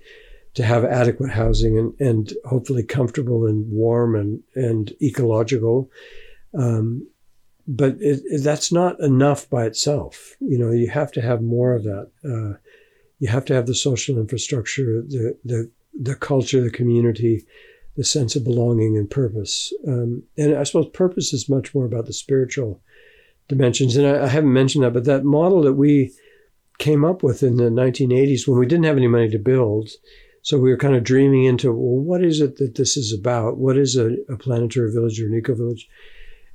[0.54, 5.90] to have adequate housing and, and hopefully comfortable and warm and, and ecological.
[6.58, 7.06] Um,
[7.66, 10.36] but it, it, that's not enough by itself.
[10.40, 12.10] You know, you have to have more of that.
[12.24, 12.58] Uh,
[13.18, 17.44] you have to have the social infrastructure, the, the, the culture, the community,
[17.96, 19.72] the sense of belonging and purpose.
[19.86, 22.82] Um, and I suppose purpose is much more about the spiritual
[23.48, 23.96] dimensions.
[23.96, 26.12] And I, I haven't mentioned that, but that model that we
[26.78, 29.90] came up with in the 1980s when we didn't have any money to build
[30.46, 33.58] so we were kind of dreaming into, well, what is it that this is about?
[33.58, 35.88] What is a, a planetary village or an eco village?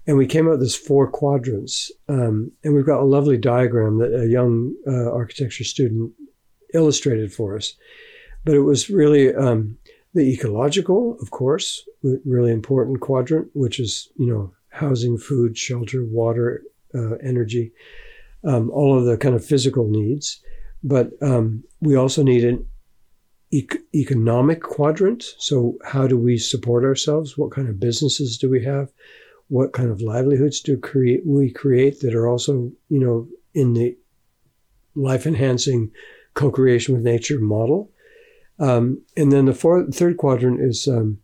[0.07, 1.91] And we came up with this four quadrants.
[2.09, 6.11] Um, and we've got a lovely diagram that a young uh, architecture student
[6.73, 7.75] illustrated for us.
[8.43, 9.77] But it was really um,
[10.13, 11.87] the ecological, of course,
[12.25, 16.63] really important quadrant, which is, you know, housing, food, shelter, water,
[16.95, 17.71] uh, energy,
[18.43, 20.41] um, all of the kind of physical needs.
[20.83, 22.65] But um, we also need an
[23.93, 25.23] economic quadrant.
[25.37, 27.37] So, how do we support ourselves?
[27.37, 28.91] What kind of businesses do we have?
[29.51, 33.97] What kind of livelihoods do create, we create that are also, you know, in the
[34.95, 35.91] life enhancing
[36.35, 37.91] co creation with nature model?
[38.59, 41.17] Um, and then the third quadrant is um,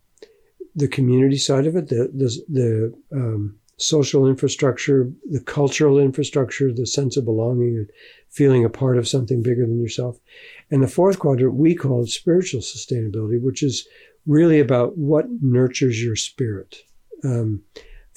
[0.76, 6.86] the community side of it, the, the, the um, social infrastructure, the cultural infrastructure, the
[6.86, 7.90] sense of belonging and
[8.30, 10.20] feeling a part of something bigger than yourself.
[10.70, 13.88] And the fourth quadrant we called spiritual sustainability, which is
[14.26, 16.76] really about what nurtures your spirit.
[17.24, 17.62] Um,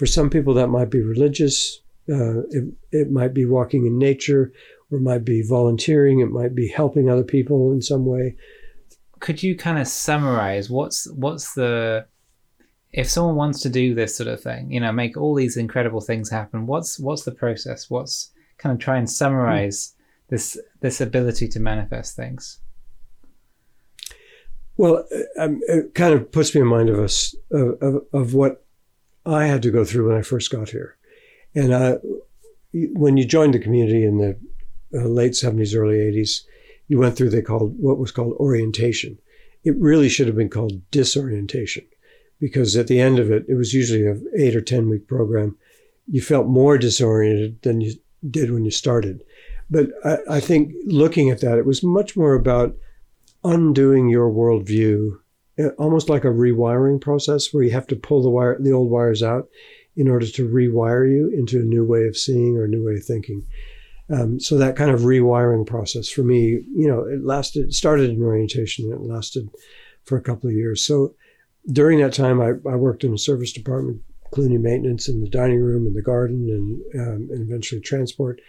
[0.01, 4.51] for some people, that might be religious, uh, it, it might be walking in nature,
[4.91, 8.35] or it might be volunteering, it might be helping other people in some way.
[9.19, 12.07] Could you kind of summarize what's what's the
[12.95, 16.01] if someone wants to do this sort of thing, you know, make all these incredible
[16.01, 17.91] things happen, what's what's the process?
[17.91, 19.95] What's kind of try and summarize
[20.31, 22.59] this this ability to manifest things?
[24.79, 28.33] Well, uh, um, it kind of puts me in mind of us of, of, of,
[28.33, 28.65] what
[29.25, 30.97] I had to go through when I first got here,
[31.55, 31.99] and uh,
[32.73, 34.39] when you joined the community in the
[34.95, 36.47] uh, late seventies, early eighties,
[36.89, 39.19] you went through they called what was called orientation.
[39.63, 41.85] It really should have been called disorientation,
[42.41, 45.57] because at the end of it, it was usually an eight or ten week program.
[46.09, 47.95] You felt more disoriented than you
[48.29, 49.23] did when you started.
[49.69, 52.77] But I, I think looking at that, it was much more about
[53.45, 55.19] undoing your worldview,
[55.79, 59.23] almost like a rewiring process where you have to pull the wire, the old wires
[59.23, 59.49] out
[59.97, 62.95] in order to rewire you into a new way of seeing or a new way
[62.95, 63.45] of thinking.
[64.09, 68.23] Um, so that kind of rewiring process for me, you know, it lasted, started in
[68.23, 69.49] orientation and it lasted
[70.05, 70.85] for a couple of years.
[70.85, 71.15] So
[71.71, 74.03] during that time, I, I worked in the service department,
[74.33, 76.49] Cluny maintenance in the dining room and the garden
[76.95, 78.41] and, um, and eventually transport.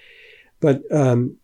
[0.59, 1.37] But um,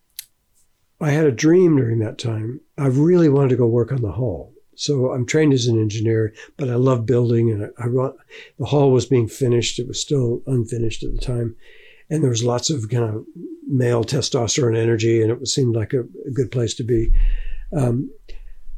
[1.02, 2.62] I had a dream during that time.
[2.78, 4.54] I really wanted to go work on the hall.
[4.78, 8.12] So I'm trained as an engineer, but I love building, and I, I
[8.60, 9.80] the hall was being finished.
[9.80, 11.56] It was still unfinished at the time,
[12.12, 13.26] and there was lots of kind of
[13.68, 17.12] male testosterone energy, and it seemed like a, a good place to be.
[17.76, 18.12] Um,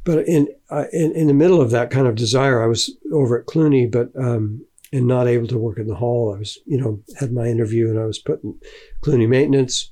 [0.02, 3.38] but in, uh, in, in the middle of that kind of desire, I was over
[3.38, 6.34] at Cluny, but um, and not able to work in the hall.
[6.34, 8.58] I was, you know, had my interview, and I was put in
[9.02, 9.90] Cluny maintenance.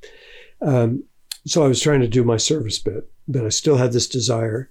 [0.63, 1.05] Um,
[1.47, 4.71] so I was trying to do my service bit, but I still had this desire.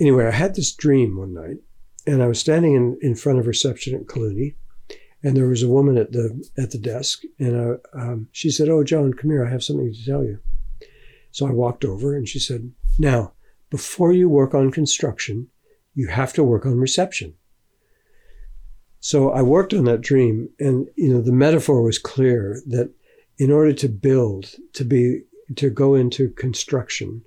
[0.00, 1.58] Anyway, I had this dream one night,
[2.06, 4.54] and I was standing in, in front of reception at Cluny,
[5.22, 8.68] and there was a woman at the at the desk, and I, um, she said,
[8.68, 9.44] "Oh, John, come here.
[9.44, 10.38] I have something to tell you."
[11.32, 13.32] So I walked over, and she said, "Now,
[13.70, 15.48] before you work on construction,
[15.94, 17.34] you have to work on reception."
[19.00, 22.90] So I worked on that dream, and you know the metaphor was clear that
[23.38, 25.22] in order to build, to be
[25.56, 27.24] to go into construction,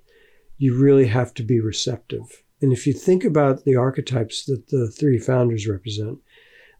[0.58, 2.41] you really have to be receptive.
[2.62, 6.18] And if you think about the archetypes that the three founders represent,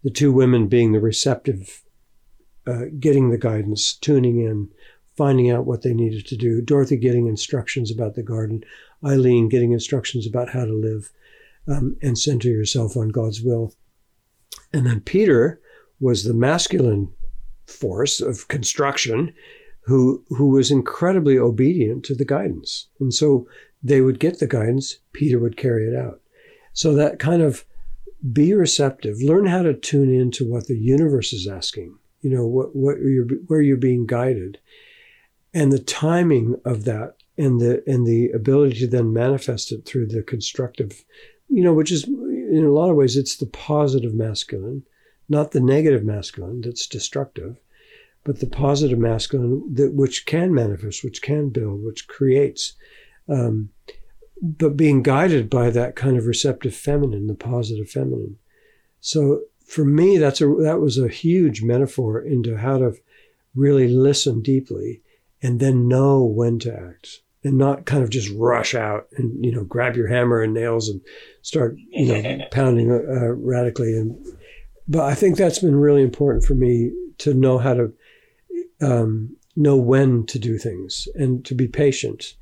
[0.04, 1.82] the two women being the receptive,
[2.66, 4.68] uh, getting the guidance, tuning in,
[5.16, 8.64] finding out what they needed to do, Dorothy getting instructions about the garden,
[9.04, 11.12] Eileen getting instructions about how to live
[11.68, 13.74] um, and center yourself on God's will.
[14.72, 15.60] And then Peter
[16.00, 17.12] was the masculine
[17.66, 19.34] force of construction
[19.84, 22.88] who who was incredibly obedient to the guidance.
[23.00, 23.46] And so
[23.82, 26.20] they would get the guidance, Peter would carry it out.
[26.72, 27.64] So that kind of
[28.32, 31.96] be receptive, learn how to tune into what the universe is asking.
[32.20, 34.58] You know, what what you're where you're being guided.
[35.52, 40.06] And the timing of that and the and the ability to then manifest it through
[40.06, 41.04] the constructive,
[41.48, 44.84] you know, which is in a lot of ways it's the positive masculine
[45.32, 47.56] not the negative masculine that's destructive,
[48.24, 52.74] but the positive masculine that which can manifest, which can build, which creates.
[53.28, 53.70] Um,
[54.40, 58.38] but being guided by that kind of receptive feminine, the positive feminine.
[59.00, 62.94] So for me, that's a that was a huge metaphor into how to
[63.54, 65.00] really listen deeply
[65.42, 69.52] and then know when to act and not kind of just rush out and you
[69.52, 71.00] know grab your hammer and nails and
[71.42, 74.16] start you know pounding uh, radically and
[74.88, 77.92] but I think that's been really important for me to know how to
[78.80, 82.34] um, know when to do things and to be patient.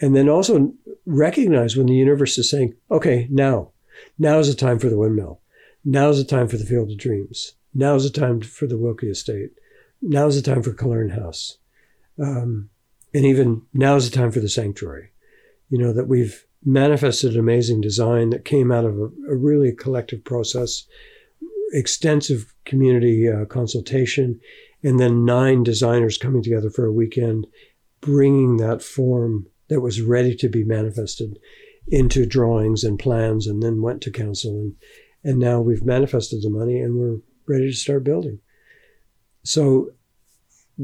[0.00, 0.74] And then also
[1.06, 3.70] recognize when the universe is saying, okay, now,
[4.18, 5.40] now is the time for the windmill.
[5.84, 7.54] Now is the time for the field of dreams.
[7.74, 9.52] Now is the time for the Wilkie estate.
[10.02, 11.58] Now is the time for Killearn House.
[12.20, 12.70] Um,
[13.14, 15.10] and even now is the time for the sanctuary.
[15.70, 19.72] You know, that we've manifested an amazing design that came out of a, a really
[19.72, 20.84] collective process
[21.72, 24.40] extensive community uh, consultation,
[24.82, 27.46] and then nine designers coming together for a weekend,
[28.00, 31.38] bringing that form that was ready to be manifested
[31.88, 34.52] into drawings and plans, and then went to council.
[34.52, 34.74] And,
[35.24, 38.40] and now we've manifested the money and we're ready to start building.
[39.44, 39.90] So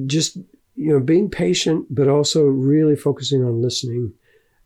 [0.06, 0.36] just
[0.74, 4.14] you know being patient but also really focusing on listening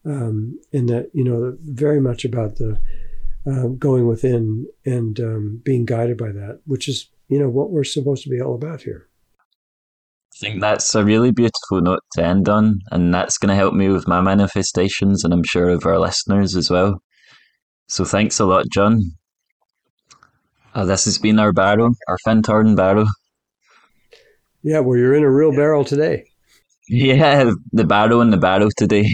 [0.04, 2.78] um, and that you know very much about the
[3.46, 7.84] uh, going within and um, being guided by that, which is you know what we're
[7.84, 9.08] supposed to be all about here.
[10.36, 13.72] I think that's a really beautiful note to end on, and that's going to help
[13.72, 17.00] me with my manifestations, and I'm sure of our listeners as well.
[17.88, 19.00] So thanks a lot, John.
[20.74, 23.06] Uh, this has been our barrow, our Findhorn barrow.
[24.62, 26.24] Yeah, well, you're in a real barrel today.
[26.88, 29.10] Yeah, the barrow and the barrow today.